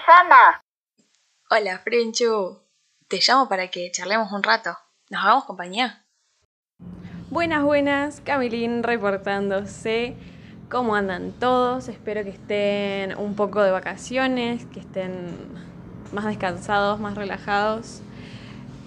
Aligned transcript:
Susana. 0.00 0.62
Hola, 1.50 1.78
Frenchu. 1.78 2.58
Te 3.08 3.20
llamo 3.26 3.48
para 3.48 3.68
que 3.68 3.90
charlemos 3.90 4.32
un 4.32 4.42
rato. 4.42 4.76
¿Nos 5.10 5.22
hagamos 5.22 5.44
compañía? 5.44 6.04
Buenas, 7.28 7.62
buenas. 7.62 8.20
Camilín 8.20 8.82
reportándose. 8.82 10.16
¿Cómo 10.70 10.94
andan 10.94 11.32
todos? 11.32 11.88
Espero 11.88 12.22
que 12.22 12.30
estén 12.30 13.16
un 13.18 13.34
poco 13.34 13.62
de 13.62 13.72
vacaciones, 13.72 14.64
que 14.66 14.80
estén 14.80 15.36
más 16.12 16.24
descansados, 16.24 17.00
más 17.00 17.16
relajados. 17.16 18.00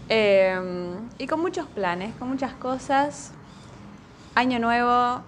Em, 0.10 1.10
y 1.18 1.28
con 1.28 1.42
muchos 1.42 1.68
planes, 1.68 2.16
con 2.16 2.30
muchas 2.30 2.54
cosas. 2.54 3.34
Año 4.36 4.60
nuevo. 4.60 5.22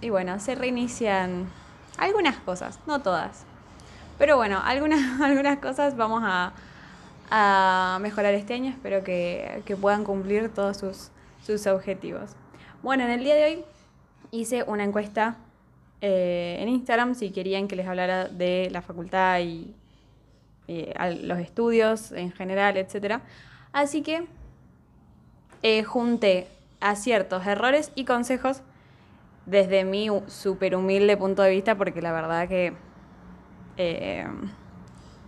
Y 0.00 0.10
bueno, 0.10 0.40
se 0.40 0.54
reinician 0.54 1.50
algunas 1.98 2.38
cosas, 2.38 2.80
no 2.86 3.02
todas. 3.02 3.46
Pero 4.22 4.36
bueno, 4.36 4.60
algunas, 4.64 5.20
algunas 5.20 5.58
cosas 5.58 5.96
vamos 5.96 6.22
a, 6.24 6.52
mejorar 8.00 8.34
este 8.34 8.54
año. 8.54 8.70
Espero 8.70 9.02
que, 9.02 9.64
puedan 9.80 10.04
cumplir 10.04 10.48
todos 10.48 10.76
sus, 10.76 11.10
sus, 11.44 11.66
objetivos. 11.66 12.36
Bueno, 12.84 13.02
en 13.02 13.10
el 13.10 13.24
día 13.24 13.34
de 13.34 13.44
hoy 13.46 13.64
hice 14.30 14.62
una 14.62 14.84
encuesta 14.84 15.38
eh, 16.00 16.58
en 16.60 16.68
Instagram 16.68 17.16
si 17.16 17.32
querían 17.32 17.66
que 17.66 17.74
les 17.74 17.88
hablara 17.88 18.28
de 18.28 18.68
la 18.70 18.80
facultad 18.80 19.40
y 19.40 19.74
los 20.68 21.40
estudios 21.40 22.12
en 22.12 22.30
general, 22.30 22.76
etc. 22.76 23.22
Así 23.72 24.02
que 24.02 24.28
eh, 25.64 25.82
junté 25.82 26.46
aciertos, 26.80 27.44
errores 27.44 27.90
y 27.96 28.04
consejos 28.04 28.62
desde 29.46 29.84
mi 29.84 30.06
súper 30.28 30.76
humilde 30.76 31.16
punto 31.16 31.42
de 31.42 31.50
vista, 31.50 31.76
porque 31.76 32.00
la 32.00 32.12
verdad 32.12 32.48
que 32.48 32.72
eh, 33.76 34.26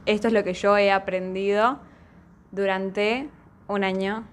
esto 0.06 0.28
es 0.28 0.34
lo 0.34 0.44
que 0.44 0.54
yo 0.54 0.76
he 0.76 0.92
aprendido 0.92 1.78
durante 2.50 3.28
un 3.68 3.84
año 3.84 4.24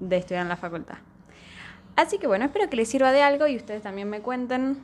de 0.00 0.16
estudiar 0.16 0.42
en 0.42 0.48
la 0.48 0.56
facultad. 0.56 0.98
Así 1.96 2.18
que 2.18 2.26
bueno, 2.26 2.44
espero 2.44 2.70
que 2.70 2.76
les 2.76 2.88
sirva 2.88 3.12
de 3.12 3.22
algo 3.22 3.46
y 3.46 3.56
ustedes 3.56 3.82
también 3.82 4.08
me 4.08 4.20
cuenten 4.20 4.78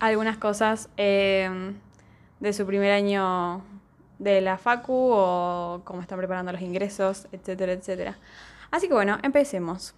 algunas 0.00 0.36
cosas 0.36 0.88
eh, 0.96 1.72
de 2.40 2.52
su 2.52 2.66
primer 2.66 2.92
año 2.92 3.62
de 4.18 4.40
la 4.40 4.58
Facu 4.58 5.10
o 5.12 5.82
cómo 5.84 6.00
están 6.00 6.18
preparando 6.18 6.52
los 6.52 6.60
ingresos, 6.60 7.28
etcétera, 7.32 7.72
etcétera. 7.72 8.18
Así 8.70 8.88
que 8.88 8.94
bueno, 8.94 9.18
empecemos. 9.22 9.94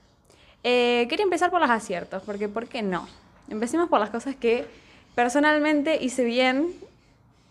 Eh, 0.62 1.06
quería 1.08 1.24
empezar 1.24 1.50
por 1.50 1.60
los 1.60 1.70
aciertos, 1.70 2.22
porque 2.22 2.48
¿por 2.48 2.66
qué 2.66 2.82
no? 2.82 3.08
Empecemos 3.48 3.88
por 3.88 3.98
las 3.98 4.10
cosas 4.10 4.36
que 4.36 4.66
personalmente 5.14 6.02
hice 6.02 6.24
bien 6.24 6.74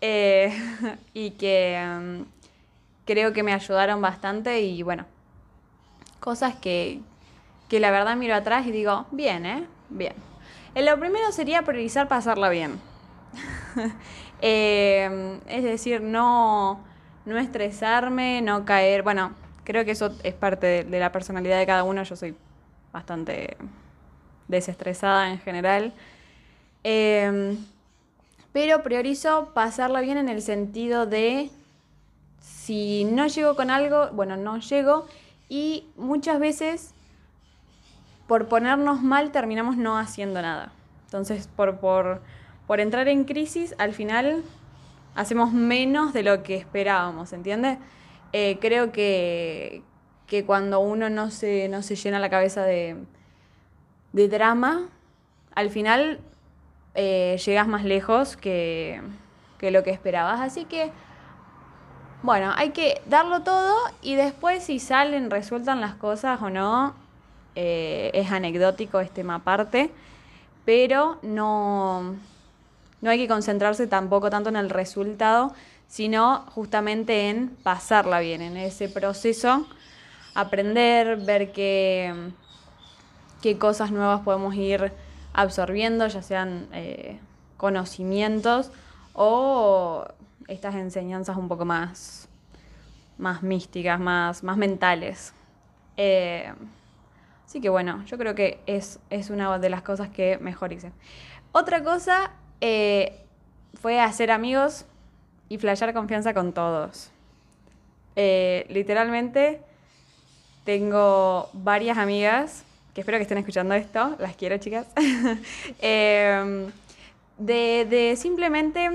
eh, 0.00 0.52
y 1.14 1.32
que 1.32 1.78
mm, 1.78 2.22
creo 3.06 3.32
que 3.32 3.42
me 3.42 3.52
ayudaron 3.52 4.00
bastante 4.00 4.60
y 4.60 4.82
bueno, 4.82 5.06
cosas 6.20 6.54
que, 6.56 7.00
que 7.68 7.80
la 7.80 7.90
verdad 7.90 8.16
miro 8.16 8.34
atrás 8.34 8.66
y 8.66 8.72
digo, 8.72 9.06
bien, 9.10 9.46
¿eh? 9.46 9.66
Bien. 9.88 10.14
Eh, 10.74 10.82
lo 10.82 10.98
primero 10.98 11.32
sería 11.32 11.62
priorizar 11.62 12.08
pasarla 12.08 12.48
bien. 12.48 12.80
es 14.40 15.62
decir, 15.62 16.00
no, 16.00 16.80
no 17.24 17.38
estresarme, 17.38 18.42
no 18.42 18.64
caer. 18.64 19.02
Bueno, 19.02 19.34
creo 19.64 19.84
que 19.84 19.92
eso 19.92 20.14
es 20.22 20.34
parte 20.34 20.84
de 20.84 20.98
la 20.98 21.12
personalidad 21.12 21.58
de 21.58 21.66
cada 21.66 21.84
uno. 21.84 22.02
Yo 22.02 22.16
soy 22.16 22.34
bastante 22.92 23.56
desestresada 24.48 25.30
en 25.30 25.38
general. 25.38 25.92
Em, 26.82 27.56
pero 28.52 28.82
priorizo 28.82 29.52
pasarla 29.54 30.00
bien 30.00 30.18
en 30.18 30.28
el 30.28 30.42
sentido 30.42 31.06
de 31.06 31.50
si 32.40 33.04
no 33.04 33.26
llego 33.26 33.56
con 33.56 33.70
algo, 33.70 34.10
bueno, 34.12 34.36
no 34.36 34.58
llego 34.58 35.06
y 35.48 35.86
muchas 35.96 36.38
veces 36.38 36.94
por 38.26 38.48
ponernos 38.48 39.02
mal 39.02 39.32
terminamos 39.32 39.76
no 39.76 39.98
haciendo 39.98 40.40
nada. 40.40 40.72
Entonces, 41.06 41.48
por, 41.56 41.78
por, 41.78 42.22
por 42.66 42.78
entrar 42.78 43.08
en 43.08 43.24
crisis, 43.24 43.74
al 43.78 43.92
final 43.92 44.44
hacemos 45.14 45.52
menos 45.52 46.12
de 46.12 46.22
lo 46.22 46.42
que 46.42 46.56
esperábamos, 46.56 47.32
¿entiendes? 47.32 47.78
Eh, 48.32 48.58
creo 48.60 48.92
que, 48.92 49.82
que 50.30 50.44
cuando 50.44 50.78
uno 50.78 51.10
no 51.10 51.30
se, 51.32 51.68
no 51.68 51.82
se 51.82 51.96
llena 51.96 52.20
la 52.20 52.30
cabeza 52.30 52.62
de, 52.62 52.96
drama, 54.12 54.88
al 55.54 55.70
final 55.70 56.20
eh, 56.94 57.40
llegas 57.44 57.68
más 57.68 57.84
lejos 57.84 58.36
que, 58.36 59.00
lo 59.60 59.82
que 59.82 59.90
esperabas. 59.90 60.40
Así 60.40 60.64
que, 60.64 60.90
bueno, 62.22 62.52
hay 62.56 62.70
que 62.70 63.00
darlo 63.06 63.42
todo 63.42 63.74
y 64.02 64.14
después 64.14 64.64
si 64.64 64.78
salen, 64.78 65.30
resultan 65.30 65.80
las 65.80 65.94
cosas 65.94 66.40
o 66.42 66.50
no, 66.50 66.94
eh, 67.54 68.10
es 68.14 68.30
anecdótico 68.30 69.00
este 69.00 69.16
tema 69.16 69.36
aparte, 69.36 69.90
pero 70.64 71.18
no, 71.22 72.16
no 73.00 73.10
hay 73.10 73.18
que 73.18 73.28
concentrarse 73.28 73.86
tampoco 73.86 74.30
tanto 74.30 74.50
en 74.50 74.56
el 74.56 74.70
resultado, 74.70 75.54
sino 75.88 76.46
justamente 76.50 77.28
en 77.28 77.48
pasarla 77.62 78.20
bien, 78.20 78.42
en 78.42 78.56
ese 78.56 78.88
proceso 78.88 79.66
aprender, 80.34 81.16
ver 81.16 81.52
qué, 81.52 82.14
qué 83.42 83.58
cosas 83.58 83.90
nuevas 83.90 84.20
podemos 84.20 84.54
ir 84.54 84.92
absorbiendo, 85.32 86.06
ya 86.08 86.22
sean 86.22 86.68
eh, 86.72 87.18
conocimientos 87.56 88.70
o 89.12 90.06
estas 90.48 90.74
enseñanzas 90.74 91.36
un 91.36 91.48
poco 91.48 91.64
más, 91.64 92.28
más 93.18 93.42
místicas, 93.42 94.00
más, 94.00 94.42
más 94.42 94.56
mentales. 94.56 95.32
Eh, 95.96 96.52
así 97.46 97.60
que 97.60 97.68
bueno, 97.68 98.04
yo 98.06 98.18
creo 98.18 98.34
que 98.34 98.60
es, 98.66 98.98
es, 99.10 99.30
una 99.30 99.58
de 99.58 99.70
las 99.70 99.82
cosas 99.82 100.08
que 100.08 100.38
mejor 100.38 100.72
hice. 100.72 100.92
Otra 101.52 101.82
cosa 101.82 102.32
eh, 102.60 103.24
fue 103.74 104.00
hacer 104.00 104.30
amigos 104.30 104.86
y 105.48 105.58
flashear 105.58 105.92
confianza 105.92 106.34
con 106.34 106.52
todos. 106.52 107.10
literalmente 108.16 109.62
tengo 110.64 111.48
varias 111.52 111.98
amigas 111.98 112.64
que 112.94 113.00
espero 113.02 113.18
que 113.18 113.22
estén 113.22 113.38
escuchando 113.38 113.74
esto, 113.74 114.16
las 114.18 114.36
quiero 114.36 114.58
chicas, 114.58 114.86
em, 115.80 116.66
de, 117.38 118.14
simplemente 118.16 118.90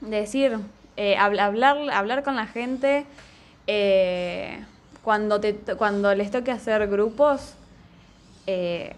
decir, 0.00 0.58
eh, 0.96 1.16
hablar, 1.16 1.54
hablar 1.92 2.22
con 2.22 2.36
la 2.36 2.46
gente, 2.46 3.06
eh, 3.66 4.64
cuando, 5.02 5.40
te, 5.40 5.54
cuando 5.54 6.14
les 6.14 6.30
toque 6.30 6.50
hacer 6.50 6.86
grupos, 6.88 7.54
eh, 8.46 8.94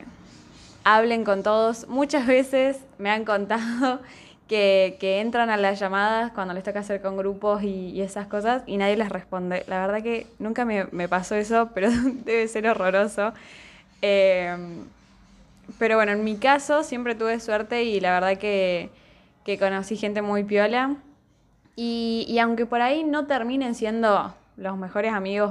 hablen 0.85 1.25
con 1.25 1.43
todos. 1.43 1.89
Muchas 1.89 2.27
veces 2.27 2.79
me 2.99 3.11
han 3.11 3.25
contado 3.25 4.01
que, 4.49 4.97
entran 5.01 5.51
a 5.51 5.57
las 5.57 5.79
llamadas 5.79 6.33
cuando 6.33 6.55
les 6.55 6.65
toca 6.65 6.81
hacer 6.81 7.01
con 7.01 7.17
grupos 7.17 7.63
y, 7.63 8.01
esas 8.01 8.27
cosas 8.27 8.63
y 8.67 8.77
nadie 8.77 8.97
les 8.97 9.09
responde. 9.09 9.65
La 9.69 9.87
verdad 9.87 10.03
que 10.03 10.27
nunca 10.39 10.65
me, 10.65 11.09
pasó 11.09 11.35
eso, 11.35 11.71
pero 11.75 11.91
debe 11.91 12.49
ser 12.49 12.67
horroroso. 12.67 13.33
Em, 14.03 14.85
pero 15.79 15.97
bueno, 15.97 16.13
en 16.13 16.25
mi 16.25 16.37
caso 16.37 16.83
siempre 16.83 17.15
tuve 17.15 17.39
suerte 17.41 17.85
y 17.85 18.01
la 18.01 18.13
verdad 18.13 18.37
que, 18.37 18.91
conocí 19.59 19.97
gente 19.97 20.21
muy 20.23 20.45
piola. 20.45 20.97
Y, 21.75 22.39
aunque 22.39 22.67
por 22.67 22.83
ahí 22.83 23.03
no 23.05 23.27
terminen 23.27 23.75
siendo 23.75 24.35
los 24.57 24.77
mejores 24.77 25.15
amigos 25.15 25.51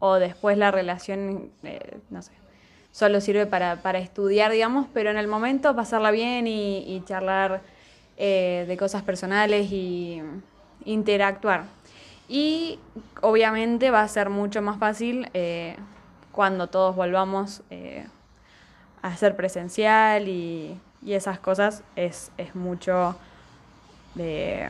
o, 0.00 0.14
después 0.18 0.56
la 0.56 0.70
relación, 0.70 1.50
eh, 1.64 1.98
no 2.10 2.22
sé, 2.22 2.32
solo 2.92 3.20
sirve 3.20 3.44
para, 3.46 3.98
estudiar, 3.98 4.52
digamos, 4.52 4.86
pero 4.94 5.10
en 5.10 5.18
el 5.18 5.26
momento 5.26 5.74
pasarla 5.76 6.10
bien 6.10 6.46
y, 6.46 7.02
charlar 7.06 7.60
eh, 8.16 8.64
de 8.68 8.76
cosas 8.76 9.02
personales 9.02 9.70
y 9.70 10.22
interactuar. 10.84 11.64
Y 12.28 12.78
obviamente 13.20 13.90
va 13.90 14.02
a 14.02 14.08
ser 14.08 14.30
mucho 14.30 14.62
más 14.62 14.78
fácil 14.78 15.28
eh, 15.34 15.76
cuando 16.36 16.66
todos 16.68 16.94
volvamos 16.94 17.62
eh, 17.70 18.06
a 19.00 19.16
ser 19.16 19.36
presencial 19.36 20.28
y, 20.28 20.78
esas 21.06 21.38
cosas, 21.38 21.84
es, 21.94 22.30
mucho 22.54 23.16
de, 24.16 24.68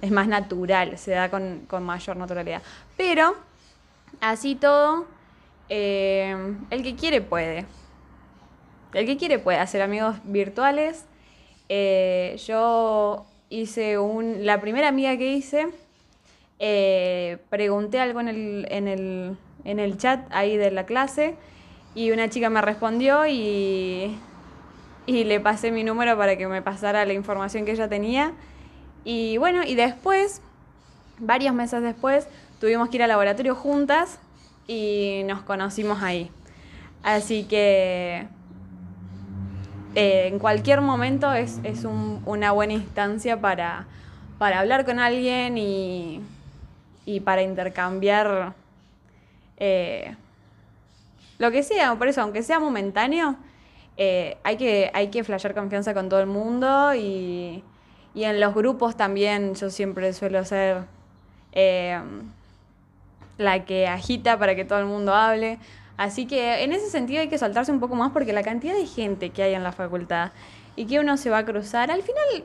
es 0.00 0.10
más 0.10 0.26
natural, 0.26 0.96
se 0.96 1.10
da 1.10 1.30
con, 1.30 1.66
con 1.68 1.84
mayor 1.84 2.16
naturalidad. 2.16 2.62
Pero 2.96 3.36
así 4.20 4.54
todo 4.54 5.06
eh, 5.68 6.34
el 6.70 6.82
que 6.82 6.96
quiere 6.96 7.20
puede. 7.20 7.66
El 8.94 9.04
que 9.04 9.18
quiere 9.18 9.38
puede 9.38 9.58
hacer 9.58 9.82
amigos 9.82 10.16
virtuales. 10.24 11.04
Eh, 11.68 12.40
yo 12.46 13.26
hice 13.50 13.98
un. 13.98 14.46
La 14.46 14.58
primera 14.60 14.88
amiga 14.88 15.16
que 15.18 15.32
hice, 15.34 15.68
pregunté 17.50 18.00
algo 18.00 18.20
en 18.20 18.28
el, 18.28 18.66
en, 18.70 18.88
el, 18.88 19.36
en 19.64 19.78
el 19.78 19.96
chat 19.98 20.20
ahí 20.30 20.56
de 20.56 20.70
la 20.70 20.86
clase 20.86 21.36
y 21.94 22.10
una 22.10 22.28
chica 22.28 22.50
me 22.50 22.60
respondió 22.62 23.26
y, 23.26 24.16
y 25.06 25.24
le 25.24 25.40
pasé 25.40 25.70
mi 25.70 25.84
número 25.84 26.16
para 26.16 26.36
que 26.36 26.46
me 26.46 26.62
pasara 26.62 27.04
la 27.04 27.12
información 27.12 27.64
que 27.64 27.72
ella 27.72 27.88
tenía. 27.88 28.32
Y 29.04 29.36
bueno, 29.36 29.62
y 29.64 29.74
después, 29.74 30.40
varios 31.18 31.54
meses 31.54 31.82
después, 31.82 32.28
tuvimos 32.60 32.88
que 32.88 32.96
ir 32.96 33.02
al 33.02 33.08
laboratorio 33.08 33.54
juntas 33.54 34.18
y 34.66 35.22
nos 35.26 35.42
conocimos 35.42 36.02
ahí. 36.02 36.30
Así 37.02 37.44
que 37.44 38.28
eh, 39.94 40.28
en 40.28 40.38
cualquier 40.38 40.80
momento 40.80 41.32
es, 41.32 41.60
una 42.24 42.52
buena 42.52 42.74
instancia 42.74 43.40
para, 43.40 43.86
hablar 44.38 44.84
con 44.84 44.98
alguien 44.98 45.58
y, 45.58 46.22
para 47.24 47.42
intercambiar 47.42 48.54
eh, 49.64 50.16
lo 51.38 51.50
que 51.50 51.62
sea, 51.62 51.94
por 51.94 52.08
eso, 52.08 52.20
aunque 52.22 52.42
sea 52.42 52.58
momentáneo, 52.58 53.36
eh, 53.96 54.38
hay, 54.42 54.56
que, 54.56 54.90
hay 54.92 55.08
que 55.08 55.22
confianza 55.54 55.94
con 55.94 56.08
todo 56.08 56.20
el 56.20 56.26
mundo 56.26 56.94
y, 56.94 57.62
y 58.14 58.24
en 58.24 58.40
los 58.40 58.54
grupos 58.54 58.96
también 58.96 59.54
yo 59.54 59.70
siempre 59.70 60.12
suelo 60.12 60.44
ser 60.44 60.84
la 63.38 63.64
que 63.64 63.86
agita 63.86 64.38
para 64.38 64.54
que 64.54 64.64
todo 64.64 64.78
el 64.78 64.86
mundo 64.86 65.14
hable. 65.14 65.58
Así 65.96 66.26
que 66.26 66.64
en 66.64 66.72
ese 66.72 66.90
sentido 66.90 67.20
hay 67.20 67.28
que 67.28 67.38
soltarse 67.38 67.70
un 67.70 67.80
poco 67.80 67.94
más 67.94 68.12
porque 68.12 68.32
la 68.32 68.42
cantidad 68.42 68.74
de 68.74 68.86
gente 68.86 69.30
que 69.30 69.42
hay 69.42 69.54
en 69.54 69.62
la 69.62 69.72
facultad 69.72 70.32
y 70.74 70.86
que 70.86 70.98
uno 70.98 71.16
se 71.16 71.30
va 71.30 71.38
a 71.38 71.44
cruzar, 71.44 71.90
al 71.90 72.02
final 72.02 72.44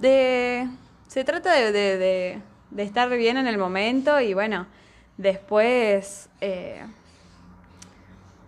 de, 0.00 0.68
se 1.08 1.24
trata 1.24 1.52
de, 1.52 2.40
estar 2.76 3.08
bien 3.10 3.36
en 3.36 3.46
el 3.46 3.58
momento 3.58 4.20
y 4.20 4.34
bueno, 4.34 4.66
después 5.16 6.28
eh, 6.40 6.82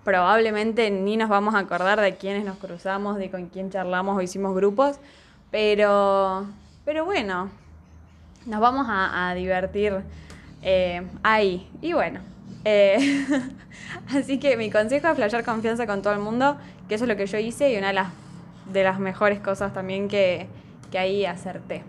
probablemente 0.04 0.90
ni 0.90 1.16
nos 1.16 1.28
vamos 1.28 1.54
a 1.54 1.58
acordar 1.58 2.00
de 2.00 2.16
quiénes 2.16 2.44
nos 2.44 2.58
cruzamos, 2.58 3.18
de 3.18 3.30
con 3.30 3.46
quién 3.48 3.70
charlamos 3.70 4.16
o 4.16 4.22
hicimos 4.22 4.54
grupos, 4.54 4.98
pero, 5.50 6.46
pero 6.84 7.04
bueno, 7.04 7.50
nos 8.46 8.60
vamos 8.60 8.86
a, 8.88 9.34
divertir 9.34 10.02
eh, 10.62 11.06
ahí. 11.22 11.68
Y 11.82 11.92
bueno, 11.92 12.20
eh, 12.64 13.26
así 14.14 14.38
que 14.38 14.56
mi 14.56 14.70
consejo 14.70 15.08
es 15.08 15.16
flashear 15.16 15.44
confianza 15.44 15.86
con 15.86 16.02
todo 16.02 16.12
el 16.12 16.20
mundo, 16.20 16.56
que 16.88 16.94
eso 16.94 17.04
es 17.04 17.08
lo 17.08 17.16
que 17.16 17.26
yo 17.26 17.38
hice 17.38 17.72
y 17.72 17.76
una 17.76 17.88
de 17.88 17.94
las, 17.94 18.08
de 18.72 18.82
las 18.84 18.98
mejores 18.98 19.40
cosas 19.40 19.72
también 19.72 20.08
que, 20.08 20.46
ahí 20.96 21.26
acerté. 21.26 21.84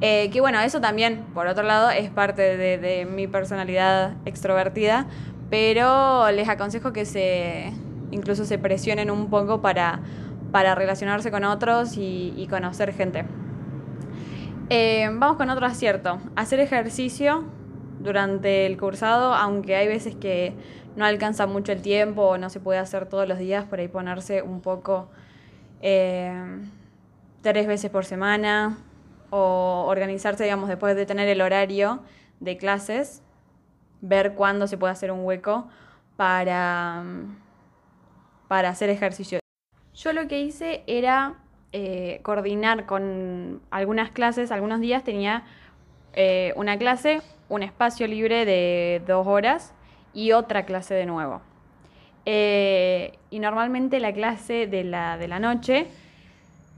Eh, 0.00 0.30
que 0.30 0.40
bueno, 0.40 0.60
eso 0.60 0.80
también, 0.80 1.24
por 1.34 1.48
otro 1.48 1.64
lado, 1.64 1.90
es 1.90 2.10
parte 2.10 2.56
de, 2.56 3.04
mi 3.04 3.26
personalidad 3.26 4.14
extrovertida, 4.24 5.06
pero 5.50 6.30
les 6.30 6.48
aconsejo 6.48 6.92
que 6.92 7.04
se 7.04 7.72
incluso 8.10 8.44
se 8.44 8.58
presionen 8.58 9.10
un 9.10 9.28
poco 9.28 9.60
para, 9.60 10.00
para 10.52 10.74
relacionarse 10.74 11.30
con 11.30 11.44
otros 11.44 11.96
y, 11.96 12.46
conocer 12.48 12.94
gente. 12.94 13.24
Eh, 14.70 15.10
vamos 15.12 15.36
con 15.36 15.50
otro 15.50 15.66
acierto, 15.66 16.18
hacer 16.36 16.60
ejercicio 16.60 17.44
durante 18.00 18.66
el 18.66 18.78
cursado, 18.78 19.34
aunque 19.34 19.76
hay 19.76 19.88
veces 19.88 20.14
que 20.14 20.54
no 20.96 21.04
alcanza 21.04 21.46
mucho 21.46 21.72
el 21.72 21.82
tiempo 21.82 22.22
o 22.22 22.38
no 22.38 22.50
se 22.50 22.60
puede 22.60 22.78
hacer 22.78 23.06
todos 23.06 23.26
los 23.26 23.38
días, 23.38 23.64
por 23.64 23.80
ahí 23.80 23.88
ponerse 23.88 24.42
un 24.42 24.60
poco 24.60 25.08
eh, 25.82 26.32
tres 27.42 27.66
veces 27.66 27.90
por 27.90 28.04
semana 28.04 28.78
o 29.30 29.84
organizarse, 29.88 30.44
digamos, 30.44 30.68
después 30.68 30.96
de 30.96 31.06
tener 31.06 31.28
el 31.28 31.40
horario 31.40 32.00
de 32.40 32.56
clases, 32.56 33.22
ver 34.00 34.34
cuándo 34.34 34.66
se 34.66 34.78
puede 34.78 34.92
hacer 34.92 35.10
un 35.10 35.24
hueco 35.24 35.68
para, 36.16 37.04
para 38.48 38.68
hacer 38.70 38.90
ejercicio. 38.90 39.40
Yo 39.94 40.12
lo 40.12 40.28
que 40.28 40.40
hice 40.40 40.84
era 40.86 41.34
eh, 41.72 42.20
coordinar 42.22 42.86
con 42.86 43.60
algunas 43.70 44.10
clases, 44.10 44.52
algunos 44.52 44.80
días 44.80 45.04
tenía 45.04 45.44
eh, 46.14 46.52
una 46.56 46.78
clase, 46.78 47.20
un 47.48 47.62
espacio 47.62 48.06
libre 48.06 48.44
de 48.44 49.02
dos 49.06 49.26
horas 49.26 49.74
y 50.14 50.32
otra 50.32 50.64
clase 50.64 50.94
de 50.94 51.06
nuevo. 51.06 51.42
Eh, 52.24 53.18
y 53.30 53.38
normalmente 53.38 54.00
la 54.00 54.12
clase 54.12 54.66
de 54.66 54.84
la, 54.84 55.18
de 55.18 55.28
la 55.28 55.38
noche 55.38 55.88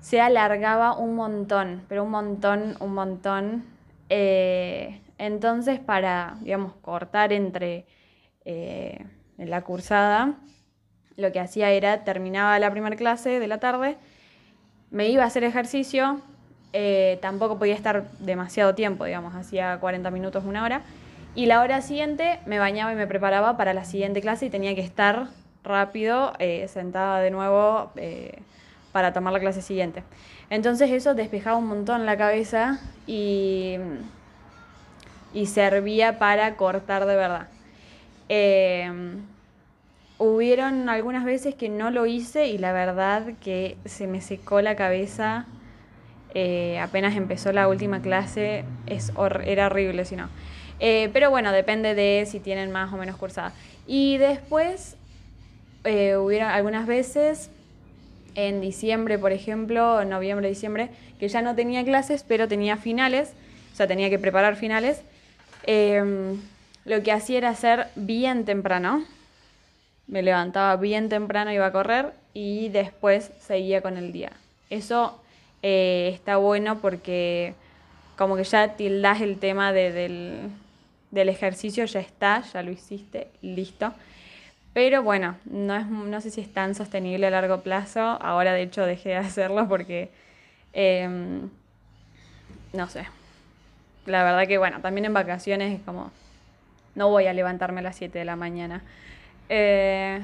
se 0.00 0.20
alargaba 0.20 0.96
un 0.96 1.14
montón, 1.14 1.82
pero 1.88 2.04
un 2.04 2.10
montón, 2.10 2.76
un 2.80 2.94
montón. 2.94 3.64
Eh, 4.08 5.00
entonces, 5.18 5.78
para, 5.78 6.36
digamos, 6.40 6.72
cortar 6.80 7.32
entre 7.32 7.84
eh, 8.44 9.04
la 9.36 9.62
cursada, 9.62 10.34
lo 11.16 11.32
que 11.32 11.40
hacía 11.40 11.70
era, 11.70 12.04
terminaba 12.04 12.58
la 12.58 12.70
primera 12.70 12.96
clase 12.96 13.38
de 13.38 13.46
la 13.46 13.58
tarde, 13.58 13.98
me 14.90 15.08
iba 15.08 15.22
a 15.22 15.26
hacer 15.26 15.44
ejercicio, 15.44 16.20
eh, 16.72 17.18
tampoco 17.20 17.58
podía 17.58 17.74
estar 17.74 18.10
demasiado 18.20 18.74
tiempo, 18.74 19.04
digamos, 19.04 19.34
hacía 19.34 19.78
40 19.78 20.10
minutos, 20.10 20.44
una 20.44 20.64
hora. 20.64 20.82
Y 21.34 21.46
la 21.46 21.60
hora 21.60 21.82
siguiente 21.82 22.40
me 22.46 22.58
bañaba 22.58 22.92
y 22.92 22.96
me 22.96 23.06
preparaba 23.06 23.56
para 23.56 23.74
la 23.74 23.84
siguiente 23.84 24.20
clase 24.20 24.46
y 24.46 24.50
tenía 24.50 24.74
que 24.74 24.80
estar 24.80 25.28
rápido, 25.62 26.32
sentada 26.66 27.20
de 27.20 27.30
nuevo 27.30 27.92
para 28.92 29.12
tomar 29.12 29.32
la 29.32 29.40
clase 29.40 29.62
siguiente. 29.62 30.02
Entonces 30.50 30.90
eso 30.90 31.14
despejaba 31.14 31.56
un 31.56 31.66
montón 31.66 32.06
la 32.06 32.16
cabeza 32.16 32.80
y, 33.06 33.76
y 35.32 35.46
servía 35.46 36.18
para 36.18 36.56
cortar 36.56 37.06
de 37.06 37.16
verdad. 37.16 37.48
hubieron 40.18 40.88
algunas 40.88 41.24
veces 41.24 41.54
que 41.54 41.68
no 41.68 41.90
lo 41.90 42.06
hice 42.06 42.48
y 42.48 42.58
la 42.58 42.72
verdad 42.72 43.32
que 43.40 43.76
se 43.84 44.06
me 44.06 44.20
secó 44.20 44.60
la 44.60 44.76
cabeza 44.76 45.46
eh, 46.34 46.78
apenas 46.78 47.16
empezó 47.16 47.52
la 47.52 47.68
última 47.68 48.00
clase, 48.00 48.64
es 48.86 49.12
era 49.44 49.66
horrible 49.66 50.04
si 50.04 50.16
no. 50.16 50.28
Eh, 50.78 51.10
pero 51.12 51.30
bueno, 51.30 51.52
depende 51.52 51.94
de 51.94 52.24
si 52.26 52.40
tienen 52.40 52.70
más 52.70 52.92
o 52.92 52.96
menos 52.96 53.16
cursada. 53.16 53.52
Y 53.86 54.16
después 54.18 54.96
eh, 55.84 56.16
hubieron 56.16 56.48
algunas 56.48 56.86
veces, 56.86 57.50
en 58.34 58.60
diciembre, 58.60 59.18
por 59.18 59.32
ejemplo, 59.32 60.04
noviembre, 60.04 60.48
diciembre, 60.48 60.90
que 61.18 61.28
ya 61.28 61.42
no 61.42 61.54
tenía 61.54 61.84
clases, 61.84 62.24
pero 62.26 62.48
tenía 62.48 62.76
finales, 62.76 63.32
o 63.72 63.76
sea, 63.76 63.86
tenía 63.86 64.10
que 64.10 64.18
preparar 64.18 64.56
finales. 64.56 65.02
Em, 65.64 66.40
lo 66.84 67.02
que 67.02 67.12
hacía 67.12 67.38
era 67.38 67.50
hacer 67.50 67.86
bien 67.96 68.44
temprano. 68.44 69.04
Me 70.06 70.22
levantaba 70.22 70.76
bien 70.76 71.08
temprano, 71.08 71.52
iba 71.52 71.66
a 71.66 71.72
correr 71.72 72.12
y 72.34 72.68
después 72.70 73.30
seguía 73.40 73.80
con 73.82 73.96
el 73.96 74.12
día. 74.12 74.32
Eso 74.70 75.20
eh, 75.62 76.10
está 76.14 76.36
bueno 76.36 76.80
porque 76.80 77.54
como 78.16 78.36
que 78.36 78.44
ya 78.44 78.76
tildas 78.76 79.20
el 79.20 79.38
tema 79.38 79.72
del, 79.72 80.50
ejercicio, 81.12 81.84
ya 81.86 82.00
está, 82.00 82.42
ya 82.52 82.62
lo 82.62 82.70
hiciste, 82.70 83.28
listo. 83.40 83.92
Pero 84.72 85.02
bueno, 85.02 85.36
no, 85.44 85.76
es, 85.76 85.86
no 85.86 86.20
sé 86.20 86.30
si 86.30 86.40
es 86.40 86.52
tan 86.52 86.74
sostenible 86.74 87.26
a 87.26 87.30
largo 87.30 87.62
plazo. 87.62 88.00
Ahora 88.00 88.52
de 88.52 88.62
hecho 88.62 88.86
dejé 88.86 89.10
de 89.10 89.16
hacerlo 89.16 89.68
porque, 89.68 90.10
em, 90.72 91.50
no 92.72 92.88
sé. 92.88 93.06
La 94.06 94.24
verdad 94.24 94.46
que 94.46 94.58
bueno, 94.58 94.80
también 94.80 95.04
en 95.04 95.14
vacaciones 95.14 95.78
es 95.78 95.84
como, 95.84 96.10
no 96.94 97.08
voy 97.08 97.26
a 97.26 97.32
levantarme 97.32 97.80
a 97.80 97.82
las 97.84 97.96
7 97.96 98.18
de 98.18 98.24
la 98.24 98.36
mañana. 98.36 98.82
Eh, 99.48 100.20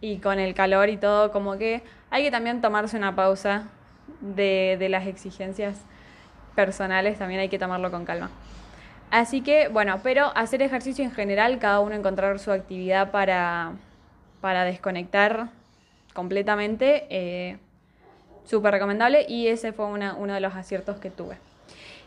y 0.00 0.18
con 0.18 0.38
el 0.38 0.54
calor 0.54 0.88
y 0.88 0.96
todo, 0.96 1.32
como 1.32 1.58
que 1.58 1.82
hay 2.10 2.22
que 2.22 2.30
también 2.30 2.60
tomarse 2.60 2.96
una 2.96 3.14
pausa 3.14 3.68
de, 4.20 4.86
las 4.90 5.06
exigencias 5.06 5.76
personales 6.54 7.18
también 7.18 7.40
hay 7.40 7.48
que 7.48 7.58
tomarlo 7.58 7.90
con 7.90 8.04
calma. 8.04 8.30
Así 9.10 9.40
que, 9.40 9.68
bueno, 9.68 10.00
pero 10.02 10.32
hacer 10.36 10.62
ejercicio 10.62 11.04
en 11.04 11.12
general, 11.12 11.58
cada 11.58 11.80
uno 11.80 11.94
encontrar 11.94 12.38
su 12.38 12.50
actividad 12.50 13.10
para, 13.10 13.72
para 14.40 14.64
desconectar 14.64 15.48
completamente, 16.12 17.06
eh, 17.10 17.58
súper 18.44 18.72
recomendable 18.72 19.26
y 19.28 19.48
ese 19.48 19.72
fue 19.72 19.86
uno 19.86 20.34
de 20.34 20.40
los 20.40 20.54
aciertos 20.54 20.98
que 20.98 21.10
tuve. 21.10 21.38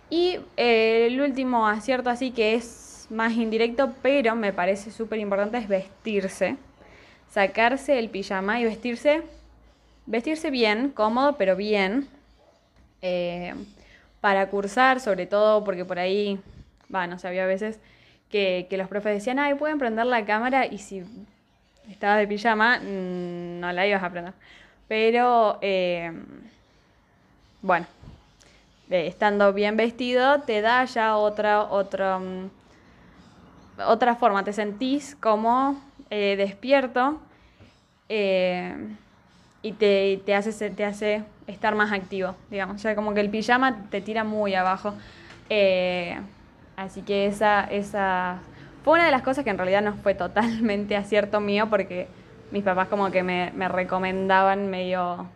Y 0.09 0.39
eh, 0.57 1.07
el 1.07 1.21
último 1.21 1.67
acierto 1.67 2.09
así 2.09 2.31
que 2.31 2.55
es 2.55 3.07
más 3.09 3.33
indirecto, 3.33 3.93
pero 4.01 4.35
me 4.35 4.53
parece 4.53 4.91
súper 4.91 5.19
importante, 5.19 5.57
es 5.57 5.67
vestirse. 5.67 6.57
Sacarse 7.29 7.99
el 7.99 8.09
pijama 8.09 8.59
y 8.59 8.65
vestirse 8.65 9.23
vestirse 10.09 10.49
bien, 10.49 10.89
cómodo, 10.89 11.35
pero 11.37 11.55
bien, 11.55 12.07
eh, 13.03 13.53
para 14.21 14.49
cursar, 14.49 14.99
sobre 14.99 15.27
todo 15.27 15.63
porque 15.63 15.85
por 15.85 15.99
ahí, 15.99 16.39
bueno, 16.89 17.13
no 17.13 17.19
sé, 17.19 17.27
había 17.27 17.45
veces 17.45 17.79
que, 18.29 18.67
los 18.71 18.87
profes 18.87 19.13
decían, 19.13 19.39
ay, 19.39 19.53
pueden 19.55 19.77
prender 19.77 20.05
la 20.05 20.25
cámara 20.25 20.65
y 20.65 20.79
si 20.79 21.03
estabas 21.89 22.17
de 22.17 22.27
pijama, 22.27 22.79
mm, 22.79 23.59
no 23.59 23.71
la 23.71 23.87
ibas 23.87 24.03
a 24.03 24.09
prender. 24.09 24.33
Pero, 24.87 25.59
eh, 25.61 26.11
bueno, 27.61 27.85
eh, 28.89 29.07
estando 29.07 29.53
bien 29.53 29.77
vestido, 29.77 30.41
te 30.41 30.61
da 30.61 30.83
ya 30.85 31.15
otra, 31.15 31.63
otra, 31.63 32.19
mm, 32.19 32.49
otra 33.87 34.15
forma, 34.15 34.43
te 34.43 34.53
sentís 34.53 35.15
como 35.15 35.81
despierto 36.09 37.19
y 39.61 39.71
te, 39.73 40.19
te, 40.25 40.35
hace, 40.35 40.71
te 40.71 40.83
hace 40.83 41.23
estar 41.45 41.75
más 41.75 41.91
activo, 41.91 42.35
digamos. 42.49 42.77
O 42.77 42.79
sea, 42.79 42.95
como 42.95 43.13
que 43.13 43.21
el 43.21 43.29
pijama 43.29 43.85
te 43.91 44.01
tira 44.01 44.23
muy 44.23 44.55
abajo. 44.55 44.95
Así 46.79 47.01
que 47.01 47.25
esa, 47.25 47.65
esa 47.65 48.39
fue 48.85 48.93
una 48.93 49.05
de 49.05 49.11
las 49.11 49.21
cosas 49.21 49.43
que 49.43 49.49
en 49.49 49.57
realidad 49.57 49.81
no 49.81 49.95
fue 49.95 50.15
totalmente 50.15 50.95
acierto 50.95 51.41
mío 51.41 51.67
porque 51.69 52.07
mis 52.51 52.63
papás 52.63 52.87
como 52.87 53.11
que 53.11 53.21
me, 53.21 53.51
me 53.53 53.67
recomendaban 53.67 54.69
medio, 54.69 55.27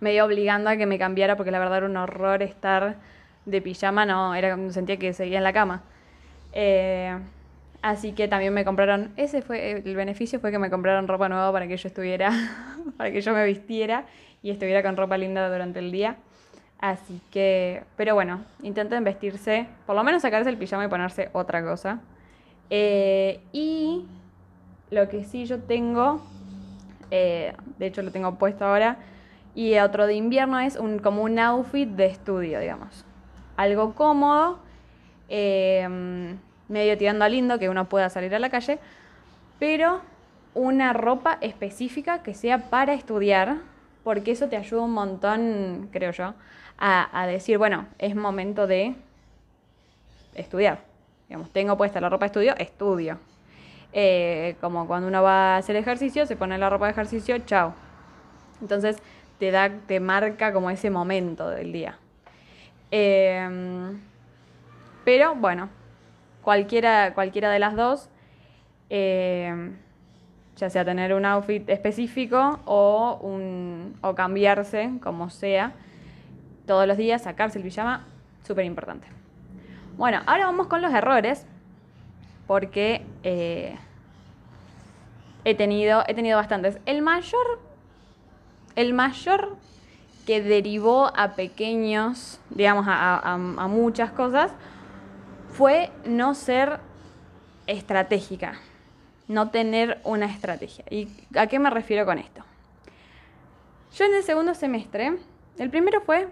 medio 0.00 0.24
obligando 0.24 0.70
a 0.70 0.78
que 0.78 0.86
me 0.86 0.98
cambiara 0.98 1.36
porque 1.36 1.50
la 1.50 1.58
verdad 1.58 1.78
era 1.78 1.86
un 1.86 1.98
horror 1.98 2.42
estar 2.42 2.96
de 3.44 3.60
pijama, 3.60 4.06
no, 4.06 4.34
era 4.34 4.56
sentía 4.70 4.96
que 4.96 5.12
seguía 5.12 5.36
en 5.36 5.44
la 5.44 5.52
cama. 5.52 5.82
Eh, 6.54 7.14
así 7.82 8.12
que 8.12 8.26
también 8.26 8.54
me 8.54 8.64
compraron, 8.64 9.12
ese 9.18 9.42
fue 9.42 9.82
el 9.84 9.96
beneficio 9.96 10.40
fue 10.40 10.50
que 10.50 10.58
me 10.58 10.70
compraron 10.70 11.08
ropa 11.08 11.28
nueva 11.28 11.52
para 11.52 11.68
que 11.68 11.76
yo 11.76 11.88
estuviera, 11.88 12.30
para 12.96 13.12
que 13.12 13.20
yo 13.20 13.34
me 13.34 13.44
vistiera 13.44 14.06
y 14.42 14.50
estuviera 14.50 14.82
con 14.82 14.96
ropa 14.96 15.18
linda 15.18 15.46
durante 15.52 15.78
el 15.78 15.92
día. 15.92 16.16
Así 16.80 17.20
que, 17.30 17.82
pero 17.96 18.14
bueno, 18.14 18.40
intenten 18.62 19.04
vestirse, 19.04 19.66
por 19.86 19.94
lo 19.94 20.02
menos 20.02 20.22
sacarse 20.22 20.48
el 20.48 20.56
pijama 20.56 20.86
y 20.86 20.88
ponerse 20.88 21.28
otra 21.34 21.62
cosa. 21.62 22.00
Eh, 22.70 23.40
y 23.52 24.06
lo 24.90 25.08
que 25.10 25.24
sí 25.24 25.44
yo 25.44 25.58
tengo, 25.58 26.22
eh, 27.10 27.54
de 27.78 27.86
hecho 27.86 28.00
lo 28.00 28.10
tengo 28.10 28.36
puesto 28.36 28.64
ahora, 28.64 28.96
y 29.54 29.76
otro 29.78 30.06
de 30.06 30.14
invierno 30.14 30.58
es 30.58 30.76
un, 30.76 31.00
como 31.00 31.22
un 31.22 31.38
outfit 31.38 31.88
de 31.88 32.06
estudio, 32.06 32.60
digamos. 32.60 33.04
Algo 33.58 33.94
cómodo, 33.94 34.58
em, 35.28 36.38
medio 36.68 36.96
tirando 36.96 37.26
a 37.26 37.28
lindo, 37.28 37.58
que 37.58 37.68
uno 37.68 37.90
pueda 37.90 38.08
salir 38.08 38.34
a 38.34 38.38
la 38.38 38.48
calle, 38.48 38.78
pero 39.58 40.00
una 40.54 40.94
ropa 40.94 41.36
específica 41.42 42.22
que 42.22 42.32
sea 42.32 42.70
para 42.70 42.94
estudiar, 42.94 43.58
porque 44.02 44.30
eso 44.30 44.48
te 44.48 44.56
ayuda 44.56 44.82
un 44.82 44.92
montón, 44.92 45.88
creo 45.92 46.12
yo, 46.12 46.32
a, 46.80 47.26
decir, 47.26 47.58
bueno, 47.58 47.86
es 47.98 48.16
momento 48.16 48.66
de 48.66 48.94
estudiar. 50.34 50.80
Digamos, 51.28 51.50
tengo 51.50 51.76
puesta 51.76 52.00
la 52.00 52.08
ropa 52.08 52.24
de 52.24 52.28
estudio, 52.28 52.56
estudio. 52.56 53.18
Eh, 53.92 54.56
como 54.60 54.86
cuando 54.86 55.08
uno 55.08 55.22
va 55.22 55.54
a 55.54 55.56
hacer 55.58 55.76
ejercicio, 55.76 56.24
se 56.26 56.36
pone 56.36 56.56
la 56.56 56.70
ropa 56.70 56.86
de 56.86 56.92
ejercicio, 56.92 57.38
chao. 57.40 57.74
Entonces 58.62 58.96
te 59.38 59.50
da, 59.50 59.70
te 59.86 60.00
marca 60.00 60.52
como 60.52 60.70
ese 60.70 60.90
momento 60.90 61.50
del 61.50 61.72
día. 61.72 61.98
Em, 62.90 64.00
pero 65.04 65.34
bueno, 65.34 65.68
cualquiera, 66.42 67.12
cualquiera 67.14 67.50
de 67.50 67.58
las 67.58 67.76
dos, 67.76 68.08
em, 68.88 69.76
ya 70.56 70.70
sea 70.70 70.84
tener 70.84 71.14
un 71.14 71.24
outfit 71.26 71.68
específico 71.68 72.60
o, 72.64 73.18
un, 73.22 73.96
o 74.02 74.14
cambiarse, 74.14 74.90
como 75.02 75.30
sea, 75.30 75.72
todos 76.70 76.86
los 76.86 76.96
días, 76.96 77.22
sacarse 77.22 77.58
el 77.58 77.64
pijama, 77.64 78.06
súper 78.46 78.64
importante. 78.64 79.08
Bueno, 79.96 80.20
ahora 80.24 80.46
vamos 80.46 80.68
con 80.68 80.80
los 80.80 80.94
errores, 80.94 81.44
porque 82.46 83.04
eh, 83.24 83.76
he, 85.44 85.56
tenido, 85.56 86.04
he 86.06 86.14
tenido 86.14 86.36
bastantes. 86.36 86.78
El 86.86 87.02
mayor, 87.02 87.58
el 88.76 88.94
mayor 88.94 89.56
que 90.28 90.40
derivó 90.40 91.10
a 91.16 91.32
pequeños, 91.34 92.40
digamos, 92.50 92.86
a, 92.86 93.34
a 93.34 93.36
muchas 93.66 94.12
cosas, 94.12 94.52
fue 95.48 95.90
no 96.04 96.36
ser 96.36 96.78
estratégica, 97.66 98.60
no 99.26 99.50
tener 99.50 100.00
una 100.04 100.26
estrategia. 100.26 100.84
¿Y 100.88 101.08
a 101.36 101.48
qué 101.48 101.58
me 101.58 101.68
refiero 101.68 102.06
con 102.06 102.18
esto? 102.18 102.44
Yo 103.92 104.04
en 104.04 104.14
el 104.14 104.22
segundo 104.22 104.54
semestre, 104.54 105.18
el 105.58 105.68
primero 105.68 106.00
fue 106.02 106.28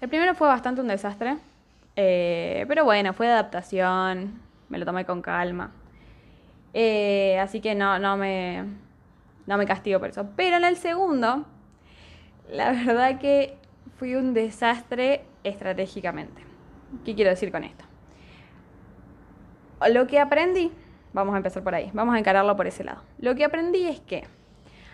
el 0.00 0.08
primero 0.08 0.34
fue 0.34 0.48
bastante 0.48 0.80
un 0.80 0.88
desastre, 0.88 1.36
eh, 1.96 2.64
pero 2.68 2.84
bueno, 2.84 3.12
fue 3.12 3.26
de 3.26 3.32
adaptación, 3.32 4.40
me 4.68 4.78
lo 4.78 4.86
tomé 4.86 5.04
con 5.04 5.20
calma. 5.20 5.72
Eh, 6.72 7.38
así 7.38 7.60
que 7.60 7.74
no, 7.74 7.98
no, 7.98 8.16
me, 8.16 8.64
no 9.46 9.58
me 9.58 9.66
castigo 9.66 9.98
por 9.98 10.08
eso. 10.08 10.26
Pero 10.36 10.56
en 10.56 10.64
el 10.64 10.76
segundo, 10.76 11.44
la 12.50 12.72
verdad 12.72 13.18
que 13.18 13.58
fui 13.98 14.14
un 14.14 14.32
desastre 14.32 15.24
estratégicamente. 15.44 16.42
¿Qué 17.04 17.14
quiero 17.14 17.30
decir 17.30 17.52
con 17.52 17.64
esto? 17.64 17.84
Lo 19.90 20.06
que 20.06 20.18
aprendí, 20.18 20.70
vamos 21.12 21.34
a 21.34 21.38
empezar 21.38 21.62
por 21.62 21.74
ahí, 21.74 21.90
vamos 21.92 22.14
a 22.14 22.18
encararlo 22.18 22.56
por 22.56 22.66
ese 22.66 22.84
lado. 22.84 23.02
Lo 23.18 23.34
que 23.34 23.44
aprendí 23.44 23.86
es 23.86 24.00
que 24.00 24.24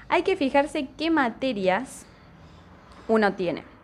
hay 0.09 0.23
que 0.23 0.37
fijarse 0.37 0.89
qué 0.97 1.11
materias 1.11 2.07
uno 3.09 3.33
tiene. 3.35 3.76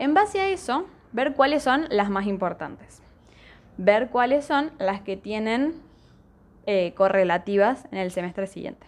En 0.00 0.14
base 0.14 0.40
a 0.40 0.48
eso, 0.48 0.86
ver 1.12 1.34
cuáles 1.34 1.62
son 1.62 1.84
las 1.90 2.08
más 2.08 2.26
importantes. 2.26 3.02
Ver 3.76 4.08
cuáles 4.08 4.46
son 4.46 4.70
las 4.78 5.02
que 5.02 5.18
tienen 5.18 5.74
eh, 6.64 6.94
correlativas 6.96 7.86
en 7.92 7.98
el 7.98 8.10
semestre 8.10 8.46
siguiente. 8.46 8.86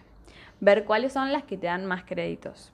Ver 0.59 0.85
cuáles 0.85 1.13
son 1.13 1.31
las 1.31 1.43
que 1.43 1.55
te 1.55 1.67
dan 1.67 1.85
más 1.85 2.03
créditos. 2.03 2.73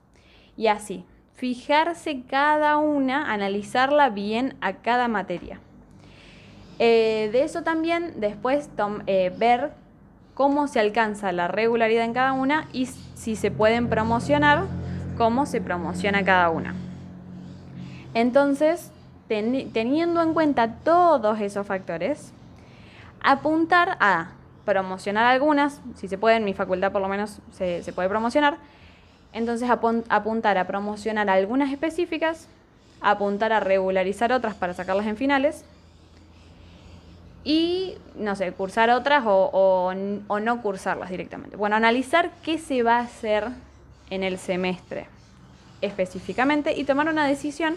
Y 0.55 0.67
así, 0.67 1.03
fijarse 1.36 2.22
cada 2.29 2.77
una, 2.77 3.29
analizarla 3.29 4.10
bien 4.10 4.55
a 4.62 4.77
cada 4.77 5.10
materia. 5.10 5.60
Eh, 6.79 7.27
de 7.34 7.43
eso 7.43 7.63
también 7.63 8.22
después 8.22 8.69
eh, 9.05 9.34
ver 9.38 9.72
cómo 10.34 10.69
se 10.69 10.79
alcanza 10.79 11.34
la 11.34 11.50
regularidad 11.50 12.05
en 12.05 12.13
cada 12.13 12.31
una 12.31 12.69
y 12.72 12.86
si 12.86 13.36
se 13.36 13.51
pueden 13.51 13.89
promocionar, 13.89 14.63
cómo 15.17 15.46
se 15.46 15.60
promociona 15.60 16.24
cada 16.24 16.50
una. 16.50 16.74
Entonces, 18.13 18.91
teniendo 19.27 20.21
en 20.21 20.33
cuenta 20.33 20.75
todos 20.83 21.39
esos 21.39 21.65
factores, 21.67 22.31
apuntar 23.21 23.97
a 23.99 24.31
promocionar 24.65 25.25
algunas, 25.25 25.81
si 25.95 26.07
se 26.07 26.17
puede, 26.17 26.37
en 26.37 26.45
mi 26.45 26.53
facultad 26.53 26.91
por 26.91 27.01
lo 27.01 27.07
menos 27.07 27.39
se, 27.51 27.83
puede 27.93 28.09
promocionar, 28.09 28.57
entonces 29.33 29.69
apuntar 29.69 30.57
a 30.57 30.65
promocionar 30.65 31.29
algunas 31.29 31.71
específicas, 31.71 32.47
apuntar 33.01 33.53
a 33.53 33.59
regularizar 33.59 34.31
otras 34.31 34.55
para 34.55 34.73
sacarlas 34.73 35.05
en 35.05 35.17
finales 35.17 35.63
y, 37.43 37.95
no 38.15 38.35
sé, 38.35 38.51
cursar 38.51 38.89
otras 38.89 39.23
o, 39.25 39.93
o 40.27 40.39
no 40.39 40.61
cursarlas 40.61 41.09
directamente. 41.09 41.55
Bueno, 41.55 41.75
analizar 41.75 42.31
qué 42.43 42.57
se 42.57 42.83
va 42.83 42.97
a 42.97 43.01
hacer 43.01 43.47
en 44.09 44.23
el 44.23 44.39
semestre 44.39 45.07
específicamente 45.81 46.77
y 46.77 46.83
tomar 46.83 47.07
una 47.07 47.25
decisión 47.25 47.75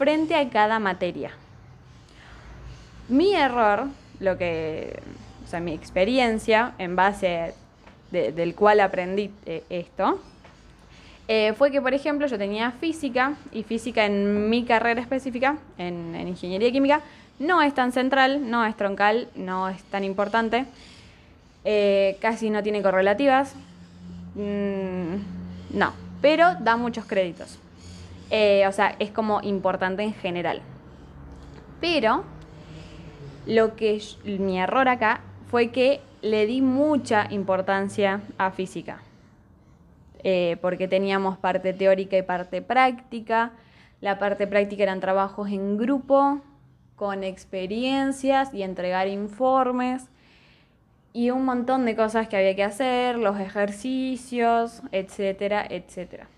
frente 0.00 0.34
a 0.34 0.48
cada 0.48 0.78
materia. 0.78 1.30
Mi 3.10 3.34
error, 3.34 3.88
lo 4.18 4.38
que, 4.38 4.98
o 5.44 5.46
sea, 5.46 5.60
mi 5.60 5.74
experiencia 5.74 6.72
en 6.78 6.96
base 6.96 7.52
del 8.10 8.54
cual 8.54 8.80
aprendí 8.80 9.30
eh, 9.44 9.62
esto, 9.68 10.18
eh, 11.28 11.52
fue 11.52 11.70
que, 11.70 11.82
por 11.82 11.92
ejemplo, 11.92 12.26
yo 12.26 12.38
tenía 12.38 12.70
física 12.70 13.34
y 13.52 13.62
física 13.62 14.06
en 14.06 14.48
mi 14.48 14.64
carrera 14.64 15.02
específica, 15.02 15.58
en, 15.76 16.16
ingeniería 16.26 16.72
química, 16.72 17.02
no 17.38 17.60
es 17.60 17.74
tan 17.74 17.92
central, 17.92 18.50
no 18.50 18.64
es 18.64 18.74
troncal, 18.78 19.28
no 19.34 19.68
es 19.68 19.82
tan 19.82 20.02
importante, 20.02 20.64
eh, 21.66 22.16
casi 22.22 22.48
no 22.48 22.62
tiene 22.62 22.80
correlativas, 22.80 23.52
mm, 24.34 25.76
no, 25.76 25.92
pero 26.22 26.54
da 26.54 26.78
muchos 26.78 27.04
créditos. 27.04 27.58
Eh, 28.30 28.64
o 28.66 28.72
sea, 28.72 28.94
es 28.98 29.10
como 29.10 29.40
importante 29.42 30.02
en 30.02 30.14
general. 30.14 30.62
Pero 31.80 32.24
lo 33.46 33.74
que 33.74 34.00
mi 34.24 34.60
error 34.60 34.88
acá 34.88 35.20
fue 35.48 35.70
que 35.70 36.00
le 36.22 36.46
di 36.46 36.62
mucha 36.62 37.26
importancia 37.30 38.20
a 38.38 38.50
física. 38.50 39.02
Eh, 40.22 40.58
porque 40.60 40.86
teníamos 40.86 41.38
parte 41.38 41.72
teórica 41.72 42.16
y 42.16 42.22
parte 42.22 42.62
práctica. 42.62 43.52
La 44.00 44.18
parte 44.18 44.46
práctica 44.46 44.82
eran 44.82 45.00
trabajos 45.00 45.48
en 45.50 45.76
grupo, 45.76 46.40
con 46.96 47.24
experiencias 47.24 48.52
y 48.52 48.62
entregar 48.62 49.08
informes 49.08 50.08
y 51.12 51.30
un 51.30 51.44
montón 51.44 51.86
de 51.86 51.96
cosas 51.96 52.28
que 52.28 52.36
había 52.36 52.54
que 52.54 52.62
hacer, 52.62 53.16
los 53.16 53.38
ejercicios, 53.40 54.82
etcétera, 54.92 55.66
etcétera. 55.68 56.28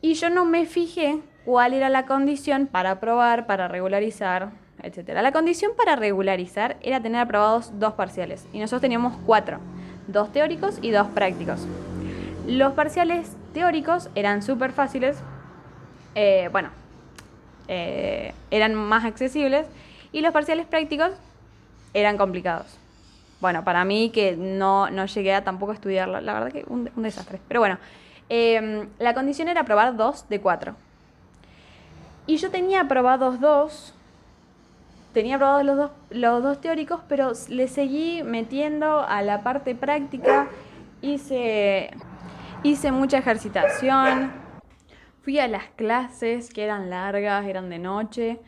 Y 0.00 0.14
yo 0.14 0.30
no 0.30 0.44
me 0.44 0.66
fijé 0.66 1.20
cuál 1.44 1.72
era 1.72 1.88
la 1.88 2.06
condición 2.06 2.66
para 2.66 2.92
aprobar, 2.92 3.46
para 3.46 3.68
regularizar, 3.68 4.50
etc. 4.82 5.10
La 5.22 5.32
condición 5.32 5.72
para 5.76 5.96
regularizar 5.96 6.76
era 6.82 7.00
tener 7.00 7.20
aprobados 7.20 7.78
dos 7.78 7.94
parciales 7.94 8.46
y 8.52 8.58
nosotros 8.58 8.82
teníamos 8.82 9.16
cuatro, 9.24 9.58
dos 10.06 10.32
teóricos 10.32 10.78
y 10.82 10.90
dos 10.90 11.06
prácticos. 11.08 11.66
Los 12.46 12.72
parciales 12.74 13.36
teóricos 13.54 14.10
eran 14.14 14.42
súper 14.42 14.72
fáciles, 14.72 15.16
eh, 16.14 16.48
bueno, 16.52 16.70
eh, 17.68 18.34
eran 18.50 18.74
más 18.74 19.04
accesibles 19.04 19.66
y 20.12 20.20
los 20.20 20.32
parciales 20.32 20.66
prácticos 20.66 21.10
eran 21.94 22.16
complicados. 22.16 22.78
Bueno, 23.40 23.64
para 23.64 23.84
mí 23.84 24.10
que 24.10 24.36
no, 24.36 24.90
no 24.90 25.06
llegué 25.06 25.34
a 25.34 25.44
tampoco 25.44 25.72
estudiarlo, 25.72 26.20
la 26.20 26.34
verdad 26.34 26.52
que 26.52 26.64
un, 26.68 26.90
un 26.96 27.02
desastre. 27.02 27.40
Pero 27.48 27.60
bueno, 27.60 27.78
Em, 28.28 28.88
la 28.98 29.14
condición 29.14 29.48
era 29.48 29.62
aprobar 29.62 29.96
dos 29.96 30.28
de 30.28 30.40
cuatro. 30.40 30.74
Y 32.26 32.38
yo 32.38 32.50
tenía 32.50 32.80
aprobados 32.82 33.40
dos, 33.40 33.94
tenía 35.12 35.36
aprobados 35.36 35.64
los 35.64 35.76
dos, 35.76 35.90
los 36.10 36.42
dos 36.42 36.60
teóricos, 36.60 37.00
pero 37.08 37.32
le 37.48 37.68
seguí 37.68 38.22
metiendo 38.24 39.00
a 39.00 39.22
la 39.22 39.42
parte 39.42 39.76
práctica, 39.76 40.48
hice, 41.02 41.90
hice 42.64 42.90
mucha 42.90 43.18
ejercitación, 43.18 44.32
fui 45.22 45.38
a 45.38 45.46
las 45.46 45.64
clases 45.76 46.50
que 46.52 46.64
eran 46.64 46.90
largas, 46.90 47.46
eran 47.46 47.70
de 47.70 47.78
noche. 47.78 48.40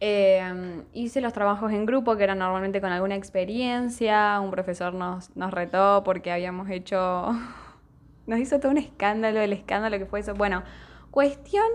Em, 0.00 0.82
hice 0.92 1.20
los 1.20 1.32
trabajos 1.32 1.70
en 1.70 1.86
grupo, 1.86 2.16
que 2.16 2.24
eran 2.24 2.38
normalmente 2.38 2.80
con 2.80 2.90
alguna 2.90 3.14
experiencia. 3.14 4.40
Un 4.40 4.50
profesor 4.50 4.94
nos, 4.94 5.34
nos 5.36 5.52
retó 5.52 6.02
porque 6.04 6.32
habíamos 6.32 6.68
hecho. 6.70 7.32
Nos 8.26 8.38
hizo 8.38 8.60
todo 8.60 8.72
un 8.72 8.78
escándalo, 8.78 9.40
el 9.40 9.52
escándalo 9.52 9.98
que 9.98 10.06
fue 10.06 10.20
eso. 10.20 10.34
Bueno, 10.34 10.62
cuestión 11.10 11.66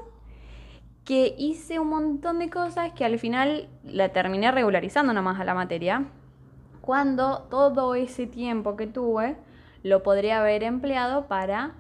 que 1.04 1.36
hice 1.38 1.80
un 1.80 1.90
montón 1.90 2.40
de 2.40 2.50
cosas 2.50 2.92
que 2.92 3.06
al 3.06 3.18
final 3.18 3.70
la 3.84 4.10
terminé 4.10 4.52
regularizando 4.52 5.14
nomás 5.14 5.40
a 5.40 5.46
la 5.46 5.54
materia. 5.54 6.06
Cuando 6.82 7.44
todo 7.50 7.96
ese 7.96 8.28
tiempo 8.28 8.76
que 8.76 8.88
tuve 8.88 9.38
lo 9.84 10.04
podría 10.04 10.40
haber 10.40 10.64
empleado 10.64 11.28
para 11.28 11.76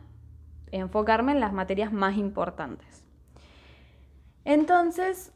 enfocarme 0.71 1.33
en 1.33 1.39
las 1.39 1.53
materias 1.53 1.91
más 1.91 2.17
importantes. 2.17 3.03
Entonces, 4.45 5.33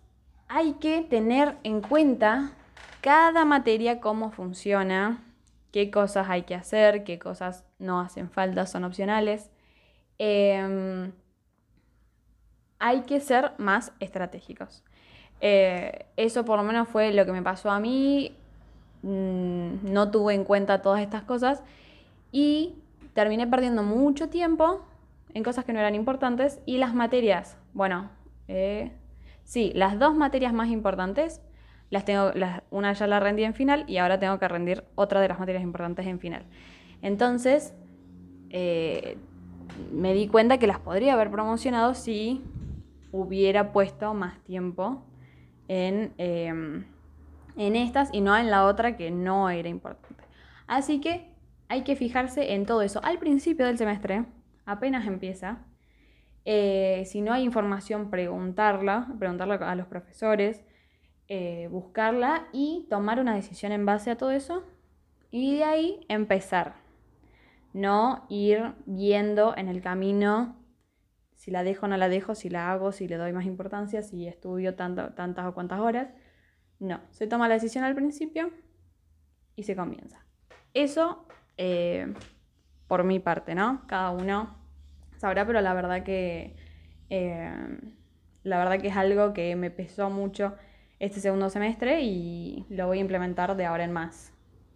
hay 0.48 0.74
que 0.74 1.02
tener 1.02 1.58
en 1.64 1.82
cuenta 1.82 2.54
cada 3.02 3.46
materia 3.46 4.00
cómo 4.00 4.32
funciona, 4.32 5.24
qué 5.72 5.92
cosas 5.92 6.30
hay 6.30 6.44
que 6.44 6.56
hacer, 6.56 7.04
qué 7.04 7.20
cosas 7.20 7.66
no 7.80 8.00
hacen 8.00 8.30
falta, 8.30 8.66
son 8.66 8.84
opcionales. 8.84 9.50
Em, 10.18 11.12
hay 12.80 13.02
que 13.02 13.20
ser 13.20 13.54
más 13.58 13.94
estratégicos. 14.00 14.84
Eh, 15.42 16.06
eso 16.18 16.46
por 16.46 16.58
lo 16.58 16.64
menos 16.64 16.88
fue 16.88 17.14
lo 17.14 17.26
que 17.26 17.32
me 17.32 17.42
pasó 17.42 17.72
a 17.72 17.80
mí. 17.80 18.36
Mm, 19.04 19.92
no 19.92 20.12
tuve 20.12 20.34
en 20.36 20.44
cuenta 20.44 20.82
todas 20.82 21.02
estas 21.02 21.24
cosas 21.24 21.64
y 22.32 22.76
terminé 23.14 23.48
perdiendo 23.48 23.84
mucho 23.84 24.30
tiempo 24.30 24.82
en 25.34 25.44
cosas 25.44 25.66
que 25.66 25.74
no 25.74 25.80
eran 25.80 25.96
importantes 25.96 26.60
y 26.66 26.78
las 26.78 26.94
materias, 26.94 27.58
bueno, 27.74 28.12
eh, 28.48 28.92
Sí, 29.44 29.72
las 29.76 30.00
dos 30.00 30.16
materias 30.16 30.54
más 30.54 30.70
importantes, 30.70 31.42
las 31.92 32.06
tengo, 32.06 32.32
una 32.72 32.94
ya 32.94 33.06
la 33.06 33.20
rendí 33.20 33.44
en 33.44 33.54
final 33.54 33.86
y 33.88 33.98
ahora 33.98 34.18
tengo 34.18 34.40
que 34.40 34.48
rendir 34.48 34.84
otra 34.96 35.22
de 35.22 35.28
las 35.28 35.40
materias 35.40 35.62
importantes 35.62 36.08
en 36.08 36.20
final. 36.20 36.46
Entonces, 37.04 37.76
eh, 38.50 39.18
me 39.92 40.14
di 40.14 40.28
cuenta 40.28 40.58
que 40.58 40.68
las 40.68 40.80
podría 40.80 41.14
haber 41.14 41.30
promocionado 41.30 41.94
si 41.94 42.42
hubiera 43.12 43.72
puesto 43.72 44.14
más 44.14 44.42
tiempo 44.44 45.06
en, 45.68 46.14
em, 46.18 46.86
en 47.58 47.76
estas 47.76 48.10
y 48.14 48.22
no 48.22 48.36
en 48.38 48.50
la 48.50 48.66
otra 48.66 48.96
que 48.96 49.12
no 49.12 49.50
era 49.50 49.70
importante. 49.70 50.24
Así 50.68 51.02
que 51.02 51.30
hay 51.68 51.84
que 51.84 51.96
fijarse 51.96 52.54
en 52.54 52.66
todo 52.66 52.82
eso. 52.82 53.02
Al 53.04 53.20
principio 53.20 53.66
del 53.66 53.78
semestre, 53.78 54.26
apenas 54.66 55.08
empieza, 55.08 55.60
eh, 56.46 57.04
si 57.06 57.22
no 57.22 57.34
hay 57.34 57.44
información, 57.44 58.10
preguntarla, 58.10 59.08
preguntarla 59.20 59.56
a 59.56 59.76
los 59.76 59.88
profesores, 59.88 60.64
eh, 61.34 61.70
buscarla 61.72 62.50
y 62.52 62.88
tomar 62.90 63.22
una 63.22 63.34
decisión 63.34 63.72
en 63.72 63.86
base 63.86 64.12
a 64.12 64.18
todo 64.18 64.32
eso 64.32 64.66
y 65.32 65.56
de 65.56 65.64
ahí 65.64 66.06
empezar. 66.10 66.76
No 67.72 68.26
ir 68.28 68.74
viendo 68.86 69.56
en 69.56 69.70
el 69.70 69.82
camino 69.82 70.58
si 71.34 71.50
la 71.50 71.64
dejo 71.64 71.86
o 71.86 71.90
no 71.90 71.96
la 71.96 72.10
dejo, 72.10 72.36
si 72.36 72.50
la 72.50 72.70
hago, 72.70 72.92
si 72.92 73.08
le 73.08 73.16
doy 73.16 73.32
más 73.32 73.46
importancia, 73.46 74.02
si 74.02 74.28
estudio 74.28 74.76
tantas 74.76 75.46
o 75.46 75.54
cuantas 75.54 75.80
horas. 75.80 76.10
No, 76.80 77.00
se 77.12 77.28
toma 77.28 77.48
la 77.48 77.54
decisión 77.54 77.86
al 77.86 77.96
principio 77.96 78.52
y 79.56 79.64
se 79.64 79.74
comienza. 79.74 80.26
Eso 80.74 81.28
eh, 81.56 82.14
por 82.88 83.06
mi 83.06 83.20
parte, 83.20 83.56
¿no? 83.56 83.88
Cada 83.88 84.12
uno 84.12 84.54
sabrá, 85.16 85.48
pero 85.48 85.62
la 85.62 85.74
verdad 85.74 86.04
que 86.04 86.58
eh, 87.10 87.80
la 88.44 88.58
verdad 88.58 88.82
que 88.82 88.90
es 88.90 88.98
algo 88.98 89.32
que 89.32 89.56
me 89.56 89.72
pesó 89.72 90.10
mucho 90.10 90.58
este 91.02 91.20
segundo 91.20 91.50
semestre 91.50 92.02
y 92.02 92.66
lo 92.70 92.88
voy 92.88 93.00
a 93.00 93.02
implementar 93.02 93.56
de 93.58 93.66
ahora 93.66 93.84
en 93.84 93.92
más, 93.92 94.34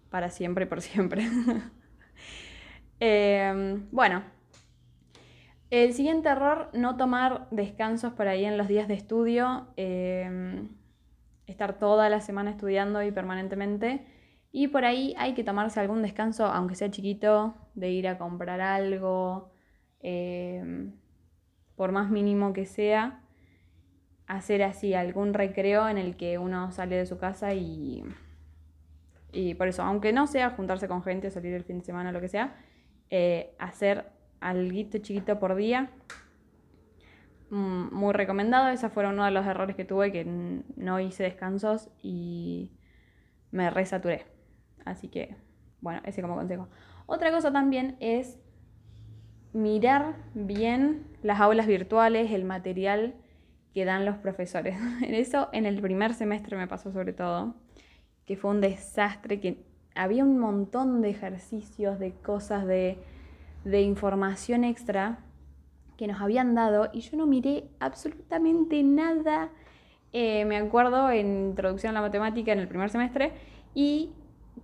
para 0.09 0.29
siempre 0.29 0.65
y 0.65 0.67
por 0.67 0.81
siempre. 0.81 1.27
Em, 2.97 3.89
bueno, 3.91 4.23
el 5.69 5.91
siguiente 5.91 6.29
error, 6.29 6.69
no 6.73 6.95
tomar 6.95 7.49
descansos 7.51 8.13
por 8.13 8.29
ahí 8.29 8.45
en 8.45 8.57
los 8.57 8.69
días 8.69 8.87
de 8.87 8.93
estudio, 8.93 9.67
em, 9.75 10.69
estar 11.45 11.77
toda 11.77 12.09
la 12.09 12.21
semana 12.21 12.51
estudiando 12.51 13.03
y 13.03 13.11
permanentemente. 13.11 14.05
Y 14.53 14.69
por 14.69 14.85
ahí 14.85 15.13
hay 15.17 15.33
que 15.33 15.43
tomarse 15.43 15.81
algún 15.81 16.01
descanso, 16.01 16.45
aunque 16.45 16.75
sea 16.75 16.89
chiquito, 16.89 17.55
de 17.73 17.91
ir 17.91 18.07
a 18.07 18.17
comprar 18.17 18.61
algo, 18.61 19.51
Em, 20.07 20.93
por 21.75 21.91
más 21.91 22.11
mínimo 22.11 22.53
que 22.53 22.67
sea, 22.67 23.23
hacer 24.27 24.63
así 24.63 24.93
algún 24.93 25.33
recreo 25.33 25.87
en 25.87 25.97
el 25.97 26.15
que 26.17 26.37
uno 26.37 26.71
sale 26.71 26.95
de 26.95 27.05
su 27.05 27.17
casa 27.17 27.53
y, 27.53 28.03
y 29.31 29.53
por 29.55 29.67
eso, 29.67 29.83
aunque 29.83 30.13
no 30.13 30.27
sea 30.27 30.51
juntarse 30.51 30.87
con 30.87 31.03
gente, 31.03 31.29
salir 31.29 31.53
el 31.53 31.63
fin 31.63 31.79
de 31.79 31.85
semana, 31.85 32.11
lo 32.11 32.21
que 32.21 32.29
sea, 32.29 32.55
eh, 33.09 33.55
hacer 33.59 34.11
algo 34.39 34.89
chiquito 35.01 35.39
por 35.39 35.55
día. 35.55 35.91
Mm, 37.49 37.93
muy 37.93 38.13
recomendado, 38.13 38.69
ese 38.69 38.89
fue 38.89 39.07
uno 39.07 39.23
de 39.25 39.31
los 39.31 39.45
errores 39.45 39.75
que 39.75 39.85
tuve, 39.85 40.11
que 40.11 40.25
no 40.75 40.99
hice 40.99 41.23
descansos 41.23 41.89
y 42.01 42.71
me 43.51 43.69
resaturé. 43.69 44.25
Así 44.85 45.07
que, 45.07 45.35
bueno, 45.81 46.01
ese 46.05 46.21
como 46.21 46.35
consejo. 46.35 46.67
Otra 47.05 47.31
cosa 47.31 47.51
también 47.51 47.97
es 47.99 48.39
mirar 49.53 50.15
bien 50.33 51.07
las 51.21 51.39
aulas 51.39 51.67
virtuales, 51.67 52.31
el 52.31 52.43
material 52.43 53.15
que 53.75 53.85
dan 53.85 54.05
los 54.05 54.17
profesores. 54.17 54.77
En 55.03 55.13
eso 55.13 55.49
en 55.51 55.67
el 55.67 55.79
primer 55.81 56.15
semestre 56.15 56.57
me 56.57 56.67
pasó 56.67 56.91
sobre 56.91 57.13
todo, 57.13 57.53
que 58.25 58.37
fue 58.37 58.49
un 58.51 58.61
desastre, 58.61 59.39
que 59.39 59.65
había 59.93 60.23
un 60.23 60.39
montón 60.39 61.01
de 61.01 61.09
ejercicios, 61.09 61.99
de 61.99 62.13
cosas, 62.13 62.65
de, 62.65 62.97
información 63.65 64.63
extra 64.63 65.19
que 65.97 66.07
nos 66.07 66.21
habían 66.21 66.55
dado 66.55 66.89
y 66.93 67.01
yo 67.01 67.17
no 67.17 67.27
miré 67.27 67.65
absolutamente 67.79 68.81
nada. 68.83 69.49
Eh, 70.13 70.45
me 70.45 70.57
acuerdo 70.57 71.09
en 71.09 71.49
introducción 71.49 71.91
a 71.91 71.93
la 71.95 72.01
matemática 72.01 72.53
en 72.53 72.59
el 72.59 72.67
primer 72.67 72.89
semestre 72.89 73.33
y 73.73 74.11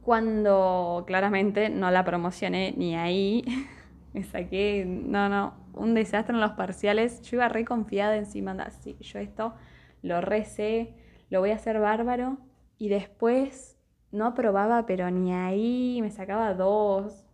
cuando 0.03 1.03
claramente 1.05 1.69
no 1.69 1.91
la 1.91 2.05
promocioné 2.05 2.73
ni 2.77 2.95
ahí, 2.95 3.43
Me 4.13 4.23
saqué, 4.23 4.83
no, 4.85 5.29
no, 5.29 5.53
un 5.73 5.93
desastre 5.93 6.35
en 6.35 6.41
los 6.41 6.51
parciales. 6.51 7.21
Yo 7.21 7.37
iba 7.37 7.49
re 7.49 7.65
confiada 7.65 8.15
encima, 8.15 8.51
así, 8.51 8.97
yo 8.99 9.19
esto 9.19 9.53
lo 10.01 10.21
recé, 10.21 10.95
lo 11.29 11.39
voy 11.39 11.51
a 11.51 11.55
hacer 11.55 11.79
bárbaro. 11.79 12.37
Y 12.77 12.89
después 12.89 13.77
no 14.11 14.25
aprobaba, 14.25 14.85
pero 14.85 15.09
ni 15.11 15.33
ahí, 15.33 15.99
me 16.01 16.11
sacaba 16.11 16.53
dos, 16.53 17.25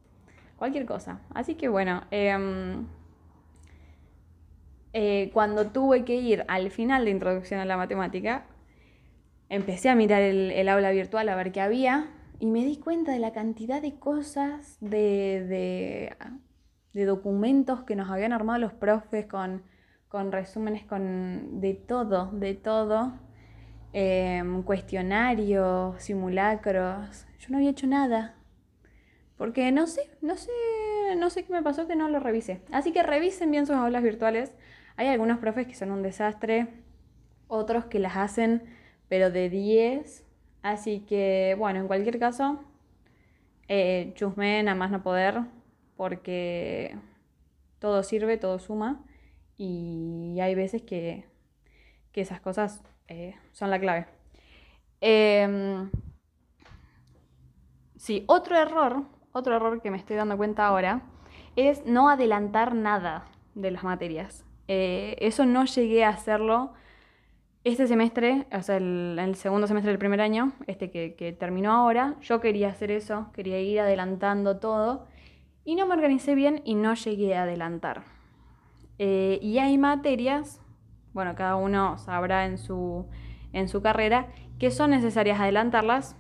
cualquier 0.58 0.86
cosa. 0.86 1.22
Así 1.34 1.56
que 1.56 1.70
bueno, 1.70 2.04
em, 2.12 2.88
eh, 4.94 5.30
cuando 5.34 5.68
tuve 5.68 6.04
que 6.06 6.16
ir 6.16 6.46
al 6.48 6.72
final 6.72 7.06
de 7.06 7.12
introducción 7.12 7.60
a 7.60 7.66
la 7.66 7.78
matemática, 7.78 8.46
empecé 9.50 9.90
a 9.90 9.96
mirar 9.96 10.22
el, 10.22 10.52
el 10.52 10.70
aula 10.70 10.92
virtual 10.92 11.30
a 11.30 11.36
ver 11.36 11.52
qué 11.52 11.62
había 11.62 12.12
y 12.40 12.46
me 12.48 12.66
di 12.66 12.78
cuenta 12.78 13.12
de 13.12 13.20
la 13.20 13.32
cantidad 13.32 13.82
de 13.82 13.98
cosas, 13.98 14.78
de, 14.82 15.46
de 15.48 16.16
de 16.98 17.06
documentos 17.06 17.84
que 17.84 17.96
nos 17.96 18.10
habían 18.10 18.34
armado 18.34 18.58
los 18.58 18.74
profes 18.74 19.28
con, 19.28 19.62
resúmenes 20.32 20.84
con, 20.84 21.62
de 21.62 21.76
todo, 21.76 22.32
de 22.34 22.56
todo. 22.56 23.14
Em, 23.94 24.64
cuestionarios, 24.64 26.02
simulacros. 26.02 27.28
Yo 27.40 27.48
no 27.50 27.58
había 27.58 27.70
hecho 27.70 27.86
nada. 27.86 28.36
Porque 29.38 29.72
no 29.72 29.86
sé, 29.86 30.10
no 30.22 30.38
sé, 30.38 30.50
no 31.18 31.30
sé 31.30 31.46
qué 31.46 31.54
me 31.54 31.62
pasó 31.62 31.88
que 31.88 31.96
no 31.96 32.10
lo 32.10 32.20
revisé. 32.20 32.62
Así 32.72 32.92
que 32.92 33.04
revisen 33.04 33.52
bien 33.52 33.68
sus 33.68 33.76
aulas 33.76 34.02
virtuales. 34.02 34.52
Hay 34.96 35.08
algunos 35.08 35.38
profes 35.38 35.68
que 35.68 35.76
son 35.76 35.92
un 35.92 36.02
desastre, 36.02 36.68
otros 37.48 37.86
que 37.86 38.00
las 38.00 38.18
hacen, 38.18 38.64
pero 39.08 39.30
de 39.30 39.52
10. 39.52 40.26
Así 40.64 41.02
que, 41.02 41.56
bueno, 41.60 41.80
en 41.80 41.88
cualquier 41.88 42.18
caso, 42.18 42.60
eh, 43.68 44.14
chusmen 44.16 44.68
a 44.68 44.74
más 44.74 44.90
no 44.90 45.04
poder 45.04 45.44
porque 45.98 46.96
todo 47.80 48.04
sirve, 48.04 48.38
todo 48.38 48.60
suma 48.60 49.04
y 49.58 50.38
hay 50.40 50.56
veces 50.56 50.82
que, 50.84 51.26
esas 52.14 52.42
cosas 52.42 52.82
eh, 53.10 53.36
son 53.52 53.70
la 53.70 53.80
clave. 53.80 54.08
Em, 55.02 55.92
sí, 57.96 58.24
otro 58.26 58.58
error, 58.58 59.04
otro 59.34 59.56
error 59.56 59.84
que 59.84 59.92
me 59.92 59.98
estoy 59.98 60.16
dando 60.16 60.36
cuenta 60.36 60.66
ahora 60.66 61.04
es 61.56 61.86
no 61.86 62.10
adelantar 62.10 62.74
nada, 62.74 63.28
de 63.58 63.72
las 63.72 63.84
materias. 63.84 64.46
Eh, 64.68 65.16
eso 65.20 65.46
no 65.46 65.66
llegué 65.66 66.06
a 66.06 66.10
hacerlo 66.10 66.74
este 67.64 67.88
semestre, 67.88 68.48
o 68.52 68.62
sea, 68.62 68.78
el, 68.78 69.18
el 69.20 69.36
segundo 69.36 69.68
semestre 69.68 69.92
del 69.92 70.00
primer 70.00 70.22
año, 70.22 70.54
este 70.68 70.90
que, 70.90 71.16
que, 71.16 71.34
terminó 71.34 71.72
ahora, 71.72 72.16
yo 72.22 72.40
quería 72.40 72.70
hacer 72.70 72.92
eso, 72.92 73.30
quería 73.34 73.60
ir 73.60 73.80
adelantando 73.80 74.58
todo 74.58 75.08
y 75.68 75.76
no 75.76 75.86
me 75.86 75.96
organicé 75.96 76.34
bien 76.34 76.62
y 76.64 76.76
no 76.76 76.94
llegué 76.94 77.36
a 77.36 77.44
adelantar. 77.44 78.06
Eh, 79.00 79.38
y 79.42 79.58
hay 79.58 79.78
materias, 79.78 80.62
bueno, 81.12 81.36
cada 81.36 81.58
uno 81.58 81.98
sabrá 81.98 82.46
en 82.46 82.58
su, 82.58 83.06
en 83.52 83.68
su 83.68 83.82
carrera, 83.82 84.30
que 84.60 84.72
son 84.72 84.92
necesarias 84.92 85.42
adelantarlas 85.42 86.16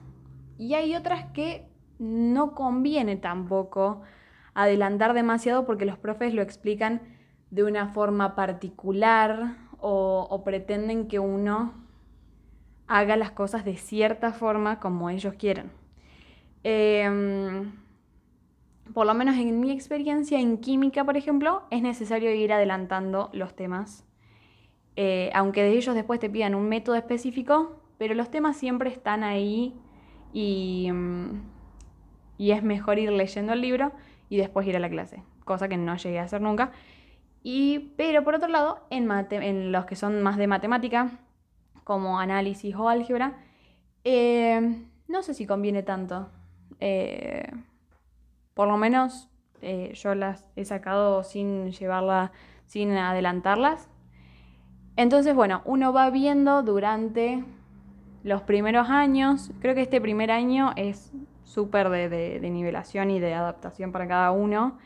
y 0.57 0.73
hay 0.73 0.97
otras 0.97 1.31
que 1.31 1.65
no 1.97 2.55
conviene 2.55 3.15
tampoco 3.15 4.01
adelantar 4.53 5.13
demasiado 5.13 5.65
porque 5.65 5.85
los 5.85 5.97
profes 5.97 6.33
lo 6.33 6.41
explican 6.41 7.01
de 7.49 7.63
una 7.63 7.87
forma 7.93 8.35
particular 8.35 9.55
o, 9.79 10.41
pretenden 10.43 11.07
que 11.07 11.19
uno 11.19 11.73
haga 12.85 13.15
las 13.15 13.31
cosas 13.31 13.63
de 13.63 13.77
cierta 13.77 14.33
forma 14.33 14.81
como 14.81 15.09
ellos 15.09 15.35
quieren. 15.35 15.71
Em, 16.63 17.86
por 18.93 19.05
lo 19.05 19.13
menos 19.13 19.37
en 19.37 19.59
mi 19.59 19.71
experiencia 19.71 20.39
en 20.39 20.57
química, 20.57 21.03
por 21.03 21.17
ejemplo, 21.17 21.63
es 21.71 21.81
necesario 21.81 22.33
ir 22.33 22.51
adelantando 22.53 23.29
los 23.33 23.55
temas. 23.55 24.05
Eh, 24.95 25.29
aunque 25.33 25.63
de 25.63 25.71
ellos 25.71 25.95
después 25.95 26.19
te 26.19 26.29
pidan 26.29 26.55
un 26.55 26.67
método 26.67 26.95
específico, 26.95 27.81
pero 27.97 28.13
los 28.15 28.31
temas 28.31 28.57
siempre 28.57 28.89
están 28.89 29.23
ahí 29.23 29.75
y, 30.33 30.89
mm, 30.91 31.41
y 32.37 32.51
es 32.51 32.63
mejor 32.63 32.99
ir 32.99 33.11
leyendo 33.11 33.53
el 33.53 33.61
libro 33.61 33.91
y 34.29 34.37
después 34.37 34.67
ir 34.67 34.75
a 34.75 34.79
la 34.79 34.89
clase, 34.89 35.23
cosa 35.45 35.67
que 35.67 35.77
no 35.77 35.95
llegué 35.95 36.19
a 36.19 36.23
hacer 36.23 36.41
nunca. 36.41 36.71
Y, 37.43 37.93
pero 37.95 38.23
por 38.23 38.35
otro 38.35 38.49
lado, 38.49 38.85
en, 38.89 39.09
en 39.31 39.71
los 39.71 39.85
que 39.85 39.95
son 39.95 40.21
más 40.21 40.37
de 40.37 40.47
matemática, 40.47 41.19
como 41.83 42.19
análisis 42.19 42.75
o 42.75 42.89
álgebra, 42.89 43.37
eh, 44.03 44.85
no 45.07 45.21
sé 45.21 45.33
si 45.33 45.45
conviene 45.45 45.83
tanto. 45.83 46.29
Eh, 46.79 47.49
por 48.57 48.67
lo 48.67 48.75
menos 48.75 49.29
eh, 49.61 49.91
yo 49.93 50.15
las 50.15 50.49
he 50.55 50.65
sacado 50.65 51.23
sin 51.23 51.69
llevarla, 51.69 52.31
sin 52.65 52.91
adelantarlas. 52.91 53.87
Entonces, 54.95 55.35
bueno, 55.35 55.61
uno 55.65 55.93
va 55.93 56.09
viendo 56.09 56.63
durante 56.63 57.43
los 58.23 58.41
primeros 58.41 58.89
años. 58.89 59.51
Creo 59.59 59.75
que 59.75 59.83
este 59.83 60.01
primer 60.01 60.31
año 60.31 60.73
es 60.75 61.13
súper 61.43 61.89
de, 61.89 62.39
nivelación 62.49 63.11
y 63.11 63.19
de 63.19 63.35
adaptación 63.35 63.91
para 63.91 64.07
cada 64.07 64.31
uno. 64.31 64.79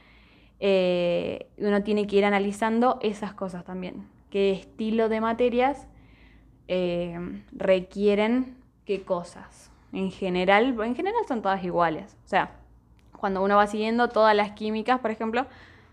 Eh, 0.60 1.48
uno 1.58 1.82
tiene 1.82 2.08
que 2.08 2.18
ir 2.18 2.26
analizando 2.26 3.00
esas 3.02 3.34
cosas 3.34 3.64
también. 3.64 4.06
¿Qué 4.30 4.52
estilo 4.52 5.08
de 5.08 5.22
materias 5.22 5.88
eh, 6.68 7.18
requieren 7.54 8.58
qué 8.84 9.04
cosas? 9.04 9.72
En 9.94 10.12
general, 10.12 10.78
en 10.84 10.94
general 10.94 11.24
son 11.26 11.42
todas 11.42 11.64
iguales. 11.64 12.18
O 12.26 12.28
sea, 12.28 12.61
cuando 13.22 13.44
uno 13.44 13.56
va 13.56 13.68
siguiendo 13.68 14.10
todas 14.10 14.36
las 14.36 14.52
químicas, 14.52 15.00
por 15.00 15.12
ejemplo, 15.12 15.46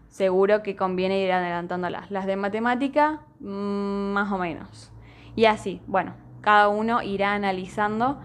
seguro 0.09 0.63
que 0.63 0.77
conviene 0.77 1.21
ir 1.21 1.31
adelantándolas. 1.31 2.11
Las 2.11 2.25
de 2.25 2.37
matemática, 2.37 3.21
mm, 3.41 4.13
más 4.13 4.33
o 4.33 4.39
menos. 4.39 4.91
Y 5.37 5.45
así, 5.45 5.83
bueno, 5.87 6.15
cada 6.41 6.69
uno 6.69 7.03
irá 7.03 7.35
analizando 7.35 8.19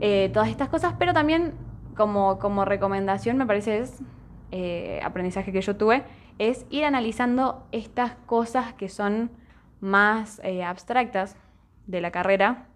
eh, 0.00 0.30
todas 0.34 0.48
estas 0.48 0.68
cosas, 0.68 0.94
pero 0.98 1.12
también 1.12 1.54
como, 1.96 2.40
como 2.40 2.64
recomendación, 2.64 3.36
me 3.36 3.46
parece 3.46 3.78
es 3.78 4.02
eh, 4.50 5.00
aprendizaje 5.04 5.52
que 5.52 5.60
yo 5.60 5.76
tuve, 5.76 6.02
es 6.38 6.66
ir 6.70 6.84
analizando 6.84 7.64
estas 7.70 8.16
cosas 8.26 8.74
que 8.74 8.88
son 8.88 9.30
más 9.80 10.40
eh, 10.42 10.64
abstractas 10.64 11.36
de 11.86 12.00
la 12.00 12.10
carrera, 12.10 12.66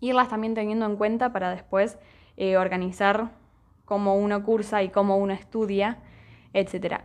irlas 0.00 0.28
también 0.28 0.54
teniendo 0.54 0.86
en 0.86 0.96
cuenta 0.96 1.32
para 1.32 1.50
después 1.50 1.98
organizar 2.56 3.32
cómo 3.88 4.16
uno 4.16 4.44
cursa 4.44 4.82
y 4.82 4.90
cómo 4.90 5.16
uno 5.16 5.32
estudia, 5.32 5.96
etc. 6.52 7.00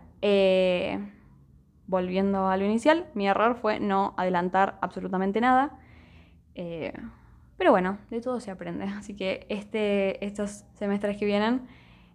volviendo 1.87 2.49
a 2.49 2.57
lo 2.57 2.65
inicial, 2.65 3.07
mi 3.13 3.25
error 3.25 3.55
fue 3.55 3.79
no 3.79 4.13
adelantar 4.17 4.79
absolutamente 4.81 5.39
nada. 5.39 5.79
Eh, 6.55 6.91
pero 7.55 7.71
bueno, 7.71 7.99
de 8.09 8.19
todo 8.19 8.41
se 8.41 8.51
aprende. 8.51 8.83
Así 8.83 9.15
que 9.15 9.45
este, 9.47 10.25
estos 10.25 10.65
semestres 10.73 11.15
que 11.15 11.23
vienen, 11.23 11.61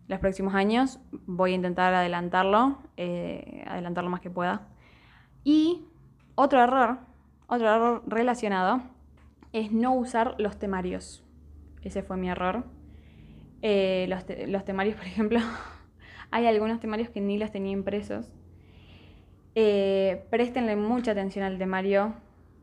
los 0.07 0.21
próximos 0.21 0.55
años, 0.55 1.01
voy 1.27 1.53
a 1.53 1.55
intentar 1.55 1.95
adelantarlo, 1.95 2.77
eh, 2.99 3.65
adelantarlo 3.67 4.11
más 4.11 4.21
que 4.21 4.29
pueda. 4.29 4.69
Y 5.45 5.87
otro 6.35 6.63
error, 6.63 6.99
otro 7.47 7.75
error 7.75 8.03
relacionado, 8.07 8.83
es 9.55 9.73
no 9.73 9.95
usar 9.95 10.35
los 10.37 10.59
temarios. 10.59 11.25
Ese 11.81 12.03
fue 12.03 12.19
mi 12.19 12.29
error. 12.29 12.65
Eh, 13.63 14.07
los, 14.09 14.25
los, 14.49 14.65
temarios, 14.65 14.97
por 14.99 15.07
ejemplo, 15.07 15.41
hay 16.31 16.47
algunos 16.47 16.81
temarios 16.81 17.11
que 17.11 17.21
ni 17.21 17.39
los 17.39 17.51
tenía 17.51 17.73
impresos. 17.73 18.33
Eh, 19.55 20.25
préstenle 20.31 20.77
mucha 20.77 21.13
atención 21.13 21.45
al 21.45 21.59
temario 21.59 22.15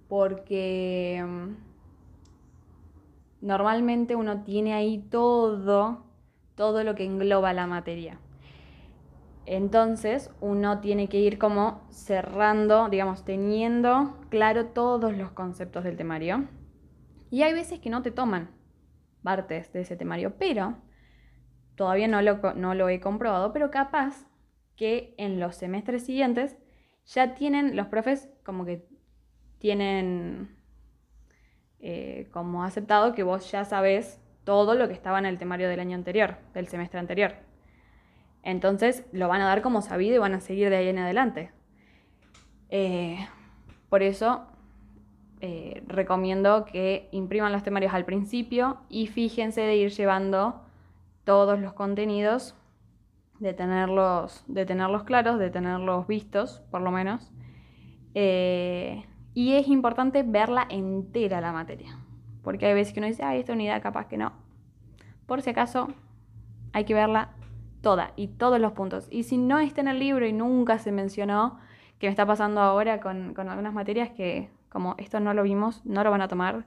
porque 0.08 1.21
mm, 1.27 1.55
normalmente 3.41 4.15
uno 4.15 4.43
tiene 4.43 4.73
ahí 4.73 4.99
todo, 5.10 6.05
todo 6.55 6.84
lo 6.84 6.95
que 6.95 7.03
engloba 7.03 7.51
la 7.53 7.67
materia. 7.67 8.19
Entonces 9.45 10.31
uno 10.41 10.79
tiene 10.79 11.08
que 11.08 11.19
ir 11.19 11.38
como 11.38 11.81
cerrando, 11.89 12.89
digamos, 12.89 13.25
teniendo 13.25 14.17
claro 14.29 14.67
todos 14.67 15.15
los 15.15 15.31
conceptos 15.31 15.84
del 15.84 15.97
temario. 15.97 16.45
Y 17.29 17.43
hay 17.43 17.53
veces 17.53 17.79
que 17.79 17.89
no 17.89 18.01
te 18.01 18.12
toman 18.12 18.49
partes 19.21 19.71
de 19.73 19.81
ese 19.81 19.97
temario, 19.97 20.36
pero 20.39 20.77
todavía 21.75 22.07
no 22.07 22.21
lo, 22.21 22.89
he 22.89 22.99
comprobado, 22.99 23.53
pero 23.53 23.71
capaz 23.71 24.25
que 24.75 25.13
en 25.17 25.39
los 25.39 25.55
semestres 25.55 26.05
siguientes 26.05 26.57
ya 27.05 27.35
tienen 27.35 27.75
los 27.75 27.88
profes 27.88 28.29
como 28.43 28.65
que 28.65 28.85
tienen 29.59 30.57
eh, 31.79 32.27
como 32.31 32.63
aceptado 32.63 33.13
que 33.13 33.23
vos 33.23 33.51
ya 33.51 33.63
sabés 33.63 34.19
todo 34.43 34.75
lo 34.75 34.88
que 34.88 34.93
estaba 34.93 35.19
en 35.19 35.25
el 35.25 35.38
temario 35.38 35.69
del 35.69 35.79
año 35.79 35.95
anterior, 35.95 36.38
del 36.53 36.67
semestre 36.67 36.99
anterior. 36.99 37.33
Entonces 38.43 39.05
lo 39.11 39.27
van 39.27 39.41
a 39.41 39.45
dar 39.45 39.61
como 39.61 39.81
sabido 39.81 40.15
y 40.15 40.19
van 40.19 40.35
a 40.35 40.39
seguir 40.39 40.69
de 40.69 40.77
ahí 40.77 40.88
en 40.88 40.99
adelante. 40.99 41.51
Eh, 42.69 43.17
por 43.89 44.03
eso 44.03 44.45
eh, 45.41 45.83
recomiendo 45.88 46.65
que 46.65 47.09
impriman 47.11 47.51
los 47.51 47.63
temarios 47.63 47.93
al 47.93 48.05
principio 48.05 48.77
y 48.89 49.07
fíjense 49.07 49.61
de 49.61 49.75
ir 49.75 49.91
llevando 49.91 50.64
todos 51.25 51.59
los 51.59 51.73
contenidos, 51.73 52.55
de 53.39 53.53
tenerlos, 53.53 54.45
de 54.47 54.65
tenerlos 54.65 55.03
claros, 55.03 55.38
de 55.38 55.49
tenerlos 55.49 56.07
vistos, 56.07 56.61
por 56.71 56.81
lo 56.81 56.91
menos. 56.91 57.33
Y 58.13 59.53
es 59.53 59.67
importante 59.67 60.23
verla 60.23 60.65
entera 60.69 61.41
la 61.41 61.51
materia. 61.51 61.99
Porque 62.41 62.67
hay 62.67 62.73
veces 62.73 62.93
que 62.93 63.01
uno 63.01 63.07
dice, 63.07 63.23
ay, 63.23 63.39
esta 63.39 63.51
unidad 63.51 63.81
capaz 63.81 64.07
que 64.07 64.17
no. 64.17 64.31
Por 65.25 65.41
si 65.41 65.49
acaso, 65.49 65.89
hay 66.71 66.85
que 66.85 66.93
verla 66.93 67.31
toda 67.81 68.13
y 68.15 68.27
todos 68.29 68.59
los 68.59 68.71
puntos. 68.71 69.07
Y 69.11 69.23
si 69.23 69.38
no 69.38 69.59
está 69.59 69.81
en 69.81 69.89
el 69.89 69.99
libro 69.99 70.25
y 70.25 70.31
nunca 70.31 70.79
se 70.79 70.93
mencionó, 70.93 71.59
que 71.99 72.07
me 72.07 72.11
está 72.11 72.25
pasando 72.25 72.61
ahora 72.61 73.01
con, 73.01 73.33
con 73.33 73.49
algunas 73.49 73.73
materias 73.73 74.11
que 74.11 74.49
como 74.69 74.95
esto 74.97 75.19
no 75.19 75.33
lo 75.33 75.43
vimos, 75.43 75.85
no 75.85 76.03
lo 76.03 76.11
van 76.11 76.21
a 76.21 76.27
tomar 76.27 76.65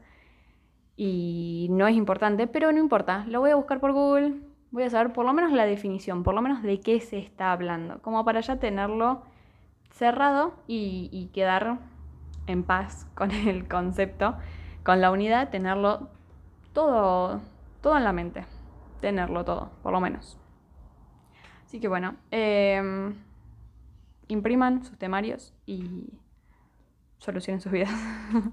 y 0.96 1.68
no 1.70 1.86
es 1.86 1.94
importante, 1.94 2.46
pero 2.46 2.72
no 2.72 2.78
importa, 2.78 3.24
lo 3.28 3.40
voy 3.40 3.50
a 3.50 3.56
buscar 3.56 3.80
por 3.80 3.92
Google, 3.92 4.34
voy 4.70 4.82
a 4.82 4.90
saber 4.90 5.12
por 5.12 5.24
lo 5.24 5.32
menos 5.32 5.52
la 5.52 5.66
definición, 5.66 6.22
por 6.22 6.34
lo 6.34 6.42
menos 6.42 6.62
de 6.62 6.80
qué 6.80 7.00
se 7.00 7.18
está 7.18 7.52
hablando, 7.52 8.00
como 8.02 8.24
para 8.24 8.40
ya 8.40 8.56
tenerlo 8.56 9.22
cerrado 9.90 10.54
y, 10.66 11.30
quedar 11.32 11.78
en 12.46 12.62
paz 12.62 13.06
con 13.14 13.30
el 13.30 13.68
concepto, 13.68 14.36
con 14.84 15.00
la 15.00 15.10
unidad, 15.10 15.50
tenerlo 15.50 16.08
todo, 16.72 17.40
todo 17.80 17.96
en 17.96 18.04
la 18.04 18.12
mente, 18.12 18.44
tenerlo 19.00 19.44
todo, 19.44 19.70
por 19.82 19.92
lo 19.92 20.00
menos. 20.00 20.38
Así 21.64 21.80
que 21.80 21.88
bueno, 21.88 22.16
em, 22.30 23.14
impriman 24.28 24.84
sus 24.84 24.96
temarios 24.96 25.54
y 25.66 26.08
solucionen 27.18 27.60
sus 27.60 27.72
vidas. 27.72 27.92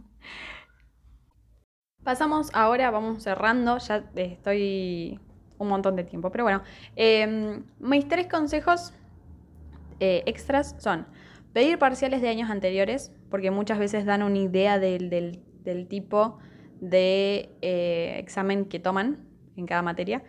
Pasamos 2.03 2.51
ahora, 2.53 2.91
vamos 2.91 3.23
cerrando, 3.23 3.77
ya 3.77 4.03
estoy 4.15 5.19
un 5.57 5.67
montón 5.67 5.95
de 5.95 6.03
tiempo, 6.03 6.31
pero 6.31 6.43
bueno, 6.43 6.61
em, 6.95 7.63
mis 7.79 8.07
tres 8.07 8.27
consejos 8.27 8.93
eh, 9.99 10.23
extras 10.25 10.75
son 10.79 11.07
pedir 11.53 11.79
parciales 11.79 12.21
de 12.21 12.29
años 12.29 12.49
anteriores, 12.49 13.13
porque 13.29 13.51
muchas 13.51 13.79
veces 13.79 14.05
dan 14.05 14.23
una 14.23 14.37
idea 14.37 14.77
del, 14.77 15.39
tipo 15.87 16.37
de 16.81 17.49
eh, 17.61 18.15
examen 18.17 18.65
que 18.65 18.79
toman 18.79 19.25
en 19.55 19.65
cada 19.65 19.81
materia. 19.81 20.21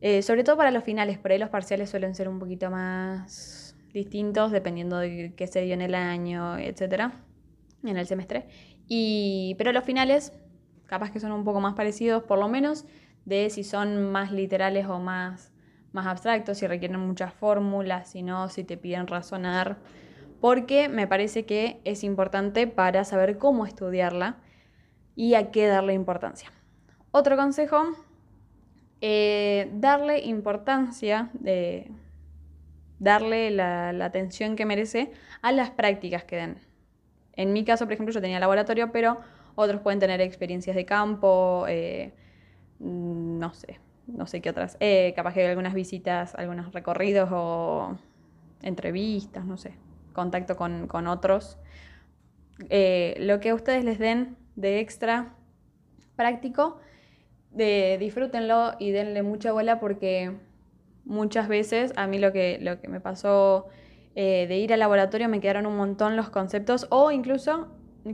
Eh, 0.00 0.22
sobre 0.22 0.44
todo 0.44 0.56
para 0.56 0.70
los 0.70 0.84
finales, 0.84 1.18
por 1.18 1.32
ahí 1.32 1.38
los 1.38 1.50
parciales 1.50 1.90
suelen 1.90 2.14
ser 2.14 2.28
un 2.28 2.38
poquito 2.38 2.70
más 2.70 3.76
distintos 3.92 4.52
dependiendo 4.52 4.98
de 4.98 5.34
qué 5.36 5.46
se 5.46 5.62
dio 5.62 5.74
en 5.74 5.82
el 5.82 5.94
año, 5.94 6.56
etcétera, 6.58 7.12
en 7.84 7.96
el 7.96 8.06
semestre. 8.06 8.46
Y, 8.86 9.54
pero 9.58 9.72
los 9.72 9.84
finales, 9.84 10.32
capaz 10.86 11.10
que 11.10 11.20
son 11.20 11.32
un 11.32 11.44
poco 11.44 11.60
más 11.60 11.74
parecidos, 11.74 12.22
por 12.22 12.38
lo 12.38 12.48
menos, 12.48 12.86
de 13.28 13.50
si 13.50 13.62
son 13.62 14.10
más 14.10 14.32
literales 14.32 14.86
o 14.86 14.98
más, 14.98 15.52
más 15.92 16.06
abstractos, 16.06 16.58
si 16.58 16.66
requieren 16.66 16.98
muchas 16.98 17.32
fórmulas, 17.32 18.10
si 18.10 18.22
no, 18.22 18.48
si 18.48 18.64
te 18.64 18.76
piden 18.76 19.06
razonar, 19.06 19.76
porque 20.40 20.88
me 20.88 21.06
parece 21.06 21.44
que 21.44 21.80
es 21.84 22.04
importante 22.04 22.66
para 22.66 23.04
saber 23.04 23.38
cómo 23.38 23.66
estudiarla 23.66 24.36
y 25.14 25.34
a 25.34 25.50
qué 25.50 25.66
darle 25.66 25.92
importancia. 25.92 26.50
Otro 27.10 27.36
consejo, 27.36 27.82
eh, 29.00 29.70
darle 29.74 30.20
importancia, 30.20 31.30
de, 31.34 31.90
darle 32.98 33.50
la, 33.50 33.90
atención 34.04 34.56
que 34.56 34.64
merece 34.64 35.12
a 35.42 35.52
las 35.52 35.70
prácticas 35.70 36.24
que 36.24 36.36
den. 36.36 36.58
En 37.34 37.52
mi 37.52 37.64
caso, 37.64 37.84
por 37.84 37.92
ejemplo, 37.92 38.14
yo 38.14 38.20
tenía 38.20 38.40
laboratorio, 38.40 38.90
pero 38.90 39.18
otros 39.54 39.80
pueden 39.82 39.98
tener 39.98 40.20
experiencias 40.20 40.74
de 40.74 40.84
campo, 40.84 41.66
eh, 41.68 42.14
no 42.78 43.52
sé, 43.54 43.80
no 44.06 44.26
sé 44.26 44.40
qué 44.40 44.50
otras. 44.50 44.76
Eh, 44.80 45.12
capaz 45.16 45.34
que 45.34 45.46
algunas 45.46 45.74
visitas, 45.74 46.34
algunos 46.34 46.72
recorridos 46.72 47.28
o 47.32 47.96
entrevistas, 48.62 49.44
no 49.44 49.56
sé, 49.56 49.74
contacto 50.12 50.56
con, 50.56 51.06
otros. 51.06 51.58
lo 52.60 53.40
que 53.40 53.50
a 53.50 53.54
ustedes 53.54 53.84
les 53.84 53.98
den 53.98 54.36
de 54.56 54.80
extra 54.80 55.34
práctico, 56.16 56.80
de, 57.52 57.96
disfrútenlo 57.98 58.72
y 58.78 58.90
denle 58.90 59.22
mucha 59.22 59.52
bola 59.52 59.80
porque 59.80 60.32
muchas 61.04 61.48
veces 61.48 61.92
a 61.96 62.06
mí 62.06 62.18
lo 62.18 62.32
que, 62.32 62.58
lo 62.60 62.80
que 62.80 62.88
me 62.88 63.00
pasó 63.00 63.68
eh, 64.14 64.46
de 64.48 64.58
ir 64.58 64.72
al 64.72 64.80
laboratorio 64.80 65.28
me 65.28 65.40
quedaron 65.40 65.66
un 65.66 65.76
montón 65.76 66.16
los 66.16 66.28
conceptos 66.28 66.86
o 66.90 67.10
incluso 67.10 67.68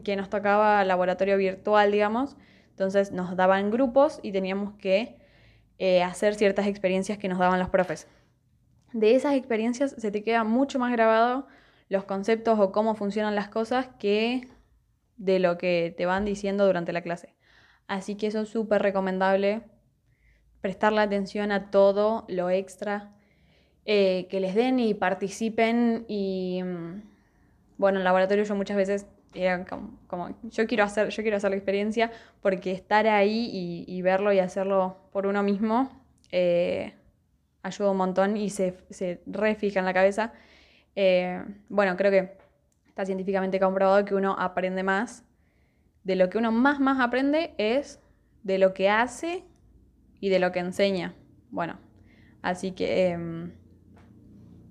que 0.05 0.17
nos 0.17 0.29
tocaba 0.29 0.85
laboratorio 0.85 1.37
virtual, 1.37 1.91
digamos, 1.91 2.37
entonces 2.75 3.13
nos 3.13 3.37
daban 3.37 3.71
grupos 3.71 4.19
y 4.21 4.33
teníamos 4.33 4.75
que 4.75 5.17
eh, 5.79 6.03
hacer 6.03 6.35
ciertas 6.35 6.67
experiencias 6.67 7.19
que 7.19 7.29
nos 7.29 7.39
daban 7.39 7.61
los 7.61 7.69
profes. 7.69 8.09
De 8.93 9.15
esas 9.15 9.35
experiencias 9.35 9.95
se 9.97 10.11
te 10.11 10.25
queda 10.25 10.43
mucho 10.43 10.81
más 10.81 10.91
grabado 10.91 11.47
los 11.89 12.03
conceptos 12.05 12.59
o 12.59 12.73
cómo 12.73 12.97
funcionan 12.97 13.37
las 13.37 13.49
cosas 13.49 13.91
que 14.01 14.49
de 15.17 15.39
lo 15.39 15.57
que 15.57 15.95
te 15.97 16.05
van 16.05 16.25
diciendo 16.25 16.67
durante 16.67 16.93
la 16.93 17.03
clase. 17.03 17.37
Así 17.87 18.17
que 18.17 18.27
eso 18.27 18.41
es 18.41 18.49
súper 18.49 18.83
recomendable, 18.83 19.63
prestarle 20.61 21.01
atención 21.01 21.53
a 21.53 21.71
todo 21.71 22.25
lo 22.27 22.51
extra 22.51 23.15
eh, 23.85 24.27
que 24.31 24.41
les 24.41 24.57
den 24.57 24.81
y 24.81 24.95
participen. 24.95 26.07
Y 26.09 26.61
mm, 26.65 27.03
bueno, 27.79 27.99
en 27.99 28.05
laboratorio 28.05 28.43
yo 28.43 28.57
muchas 28.57 28.77
veces 28.77 29.07
yo 29.35 30.67
quiero 30.67 30.85
hacer, 30.85 31.09
yo 31.09 31.23
quiero 31.23 31.37
hacer 31.37 31.51
la 31.51 31.57
experiencia 31.57 32.11
porque 32.41 32.73
estar 32.73 33.07
ahí 33.07 33.85
y, 33.87 34.03
verlo 34.03 34.33
y 34.33 34.39
hacerlo 34.39 34.97
por 35.13 35.27
uno 35.27 35.43
mismo 35.43 36.05
eh, 36.31 36.95
ayuda 37.63 37.91
un 37.91 37.97
montón 37.97 38.37
y 38.37 38.51
se, 38.51 38.77
se 38.91 39.23
refija 39.27 39.81
en 39.81 39.87
la 39.87 39.95
cabeza. 39.95 40.33
Eh, 40.97 41.43
bueno, 41.69 41.97
creo 41.97 42.11
que 42.11 42.39
está 42.87 43.05
científicamente 43.05 43.59
comprobado 43.59 44.05
que 44.05 44.15
uno 44.15 44.37
aprende 44.39 44.83
más 44.83 45.25
de 46.05 46.17
lo 46.17 46.31
que 46.31 46.39
uno 46.39 46.53
más 46.53 46.79
más 46.79 47.01
aprende 47.01 47.55
es 47.59 48.01
de 48.43 48.59
lo 48.59 48.75
que 48.75 48.89
hace 48.91 49.45
y 50.21 50.29
de 50.29 50.39
lo 50.39 50.53
que 50.53 50.61
enseña. 50.61 51.15
Bueno, 51.51 51.79
así 52.43 52.73
que 52.73 53.09
em, 53.09 53.53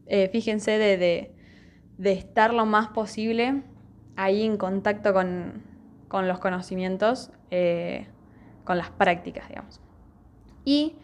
eh, 0.06 0.30
fíjense 0.30 0.78
de, 0.78 1.34
estar 2.04 2.54
lo 2.54 2.66
más 2.66 2.90
posible 2.90 3.64
ahí 4.16 4.44
en 4.44 4.58
contacto 4.58 5.14
con, 5.14 5.64
los 6.12 6.40
conocimientos, 6.40 7.32
eh, 7.52 8.08
con 8.64 8.78
las 8.78 8.90
prácticas, 8.92 9.48
digamos. 9.50 9.82
Y 10.66 10.96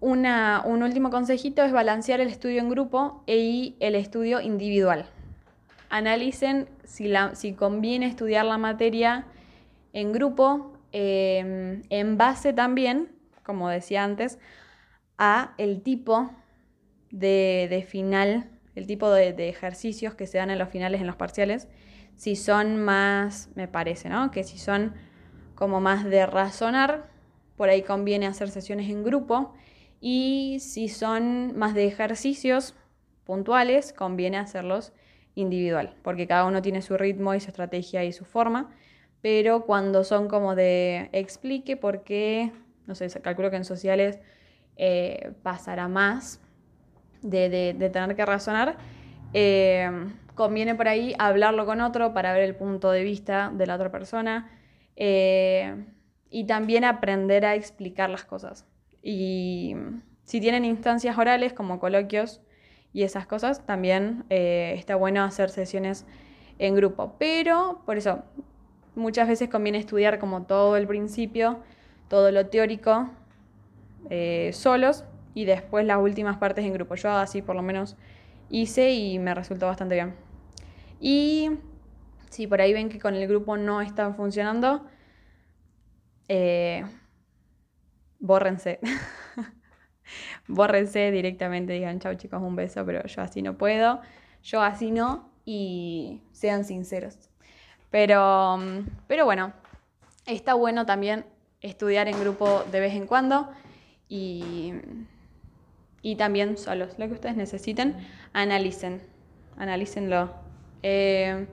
una, 0.00 0.62
un 0.64 0.82
último 0.82 1.10
consejito 1.10 1.62
es 1.62 1.72
balancear 1.72 2.20
el 2.20 2.28
estudio 2.28 2.60
en 2.60 2.68
grupo 2.68 3.22
y 3.26 3.76
el 3.80 3.94
estudio 3.94 4.40
individual 4.40 5.06
analicen 5.94 6.68
si, 6.82 7.06
la, 7.06 7.36
si 7.36 7.52
conviene 7.52 8.06
estudiar 8.06 8.44
la 8.46 8.58
materia 8.58 9.26
en 9.92 10.10
grupo, 10.10 10.72
em, 10.90 11.84
en 11.88 12.18
base 12.18 12.52
también, 12.52 13.12
como 13.44 13.68
decía 13.68 14.02
antes, 14.02 14.40
a 15.18 15.54
el 15.56 15.82
tipo 15.82 16.32
de, 17.12 17.86
final, 17.88 18.50
el 18.74 18.88
tipo 18.88 19.08
de, 19.12 19.48
ejercicios 19.48 20.16
que 20.16 20.26
se 20.26 20.38
dan 20.38 20.50
en 20.50 20.58
los 20.58 20.68
finales, 20.68 21.00
en 21.00 21.06
los 21.06 21.14
parciales, 21.14 21.68
si 22.16 22.36
son 22.36 22.82
más, 22.82 23.50
me 23.54 23.68
parece, 23.68 24.08
¿no? 24.08 24.30
Que 24.30 24.44
si 24.44 24.58
son 24.58 24.94
como 25.54 25.80
más 25.80 26.04
de 26.04 26.26
razonar, 26.26 27.08
por 27.56 27.68
ahí 27.68 27.82
conviene 27.82 28.26
hacer 28.26 28.50
sesiones 28.50 28.90
en 28.90 29.04
grupo, 29.04 29.54
y 30.00 30.58
si 30.60 30.88
son 30.88 31.56
más 31.56 31.74
de 31.74 31.86
ejercicios 31.86 32.74
puntuales, 33.24 33.92
conviene 33.92 34.36
hacerlos 34.36 34.92
individual, 35.34 35.96
porque 36.02 36.26
cada 36.26 36.44
uno 36.44 36.62
tiene 36.62 36.82
su 36.82 36.96
ritmo 36.96 37.34
y 37.34 37.40
su 37.40 37.48
estrategia 37.48 38.04
y 38.04 38.12
su 38.12 38.24
forma, 38.24 38.70
pero 39.22 39.64
cuando 39.64 40.04
son 40.04 40.28
como 40.28 40.54
de 40.54 41.08
explique 41.12 41.76
por 41.76 42.04
qué, 42.04 42.52
no 42.86 42.94
sé, 42.94 43.08
calculo 43.22 43.50
que 43.50 43.56
en 43.56 43.64
sociales 43.64 44.20
eh, 44.76 45.32
pasará 45.42 45.88
más 45.88 46.40
de, 47.22 47.74
tener 47.92 48.14
que 48.14 48.26
razonar, 48.26 48.76
eh, 49.32 49.90
conviene 50.34 50.74
por 50.74 50.88
ahí 50.88 51.14
hablarlo 51.18 51.66
con 51.66 51.80
otro 51.80 52.12
para 52.12 52.32
ver 52.32 52.42
el 52.42 52.54
punto 52.54 52.90
de 52.90 53.04
vista 53.04 53.50
de 53.54 53.66
la 53.66 53.76
otra 53.76 53.90
persona 53.90 54.50
eh, 54.96 55.86
y 56.30 56.46
también 56.46 56.84
aprender 56.84 57.44
a 57.46 57.54
explicar 57.54 58.10
las 58.10 58.24
cosas. 58.24 58.66
Y 59.02 59.76
si 60.24 60.40
tienen 60.40 60.64
instancias 60.64 61.18
orales 61.18 61.52
como 61.52 61.78
coloquios, 61.78 62.40
y 62.94 63.02
esas 63.02 63.26
cosas, 63.26 63.66
también 63.66 64.24
eh, 64.30 64.72
está 64.78 64.94
bueno 64.94 65.24
hacer 65.24 65.50
sesiones 65.50 66.06
en 66.60 66.76
grupo. 66.76 67.16
Pero, 67.18 67.82
por 67.84 67.98
eso, 67.98 68.22
muchas 68.94 69.28
veces 69.28 69.50
conviene 69.50 69.78
estudiar 69.78 70.20
como 70.20 70.44
todo 70.44 70.76
el 70.76 70.86
principio, 70.86 71.58
todo 72.08 72.30
lo 72.30 72.46
teórico, 72.46 73.10
eh, 74.10 74.50
solos, 74.54 75.04
y 75.34 75.44
después 75.44 75.84
las 75.84 75.98
últimas 75.98 76.36
partes 76.36 76.64
en 76.64 76.72
grupo. 76.72 76.94
Yo 76.94 77.10
así 77.10 77.42
por 77.42 77.56
lo 77.56 77.62
menos 77.62 77.96
hice 78.48 78.92
y 78.92 79.18
me 79.18 79.34
resultó 79.34 79.66
bastante 79.66 79.96
bien. 79.96 80.23
Y 81.06 81.50
si 82.30 82.46
por 82.46 82.62
ahí 82.62 82.72
ven 82.72 82.88
que 82.88 82.98
con 82.98 83.14
el 83.14 83.28
grupo 83.28 83.58
no 83.58 83.82
están 83.82 84.16
funcionando, 84.16 84.86
eh, 86.28 86.82
bórrense. 88.20 88.80
bórrense 90.48 91.10
directamente, 91.10 91.74
digan 91.74 92.00
chao 92.00 92.14
chicos, 92.14 92.40
un 92.40 92.56
beso, 92.56 92.86
pero 92.86 93.06
yo 93.06 93.20
así 93.20 93.42
no 93.42 93.58
puedo, 93.58 94.00
yo 94.42 94.62
así 94.62 94.90
no, 94.90 95.28
y 95.44 96.22
sean 96.32 96.64
sinceros. 96.64 97.28
Pero, 97.90 98.58
pero 99.06 99.26
bueno, 99.26 99.52
está 100.24 100.54
bueno 100.54 100.86
también 100.86 101.26
estudiar 101.60 102.08
en 102.08 102.18
grupo 102.18 102.64
de 102.72 102.80
vez 102.80 102.94
en 102.94 103.06
cuando 103.06 103.50
y, 104.08 104.72
y 106.00 106.16
también 106.16 106.56
solos, 106.56 106.98
lo 106.98 107.08
que 107.08 107.12
ustedes 107.12 107.36
necesiten, 107.36 107.94
analicen, 108.32 109.02
analícenlo. 109.58 110.43
Eh, 110.86 111.46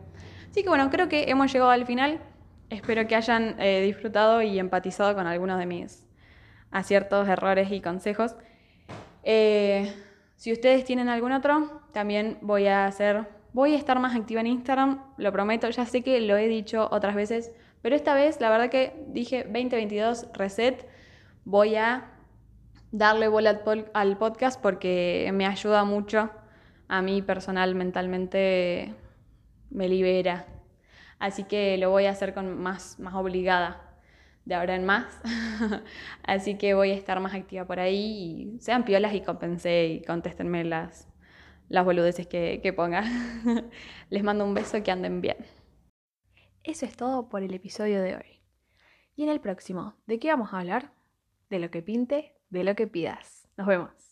así 0.50 0.62
que 0.62 0.68
bueno, 0.68 0.90
creo 0.90 1.08
que 1.08 1.30
hemos 1.30 1.52
llegado 1.52 1.72
al 1.72 1.86
final. 1.86 2.20
Espero 2.70 3.08
que 3.08 3.16
hayan 3.16 3.56
eh, 3.60 3.82
disfrutado 3.82 4.42
y 4.42 4.60
empatizado 4.60 5.16
con 5.16 5.26
algunos 5.26 5.58
de 5.58 5.66
mis 5.66 6.06
aciertos, 6.70 7.30
errores 7.30 7.72
y 7.72 7.80
consejos. 7.80 8.36
Eh, 9.24 9.94
si 10.36 10.52
ustedes 10.52 10.84
tienen 10.84 11.08
algún 11.08 11.32
otro, 11.32 11.82
también 11.94 12.40
voy 12.42 12.68
a 12.68 12.86
hacer, 12.86 13.26
voy 13.54 13.74
a 13.74 13.78
estar 13.78 14.00
más 14.00 14.16
activa 14.16 14.42
en 14.42 14.48
Instagram, 14.48 15.02
lo 15.18 15.32
prometo, 15.32 15.70
ya 15.70 15.86
sé 15.86 16.02
que 16.02 16.20
lo 16.20 16.36
he 16.36 16.48
dicho 16.48 16.90
otras 16.92 17.16
veces, 17.16 17.52
pero 17.82 17.96
esta 17.96 18.14
vez 18.14 18.42
la 18.42 18.50
verdad 18.50 18.70
que 18.70 19.06
dije 19.08 19.44
2022 19.44 20.28
reset, 20.34 20.86
voy 21.46 21.76
a 21.76 22.12
darle 22.92 23.30
bola 23.30 23.62
al 23.94 24.18
podcast 24.18 24.62
porque 24.62 25.30
me 25.34 25.46
ayuda 25.46 25.86
mucho 25.86 26.30
a 26.90 27.02
mí 27.02 27.22
personal, 27.22 27.76
mentalmente 27.76 28.96
me 29.72 29.90
libera. 29.90 30.46
Así 31.20 31.44
que 31.44 31.78
lo 31.78 31.90
voy 31.90 32.06
a 32.06 32.12
hacer 32.12 32.34
con 32.34 32.62
más, 32.62 33.00
más 33.00 33.14
obligada 33.16 33.92
de 34.46 34.56
ahora 34.56 34.76
en 34.76 34.86
más. 34.86 35.22
Así 36.24 36.58
que 36.58 36.74
voy 36.74 36.92
a 36.92 36.96
estar 36.96 37.20
más 37.20 37.34
activa 37.34 37.66
por 37.66 37.80
ahí 37.80 38.56
y 38.56 38.60
sean 38.60 38.86
piolas 38.86 39.14
y 39.14 39.22
compensé 39.22 39.88
y 39.88 40.02
contéstenme 40.04 40.64
las, 40.64 41.08
las 41.70 41.86
boludeces 41.86 42.28
que, 42.28 42.60
que 42.62 42.74
ponga. 42.74 43.04
Les 44.10 44.24
mando 44.24 44.46
un 44.46 44.54
beso, 44.54 44.82
que 44.84 44.92
anden 44.92 45.22
bien. 45.22 45.38
Eso 46.64 46.86
es 46.86 46.96
todo 46.96 47.30
por 47.30 47.44
el 47.44 47.54
episodio 47.54 48.02
de 48.02 48.16
hoy. 48.16 48.42
Y 49.16 49.24
en 49.24 49.30
el 49.30 49.42
próximo, 49.42 49.96
¿de 50.08 50.20
qué 50.20 50.30
vamos 50.30 50.54
a 50.54 50.60
hablar? 50.60 50.94
De 51.50 51.60
lo 51.60 51.70
que 51.70 51.82
pinte, 51.82 52.36
de 52.50 52.64
lo 52.64 52.76
que 52.76 52.88
pidas. 52.88 53.48
Nos 53.58 53.68
vemos. 53.68 54.11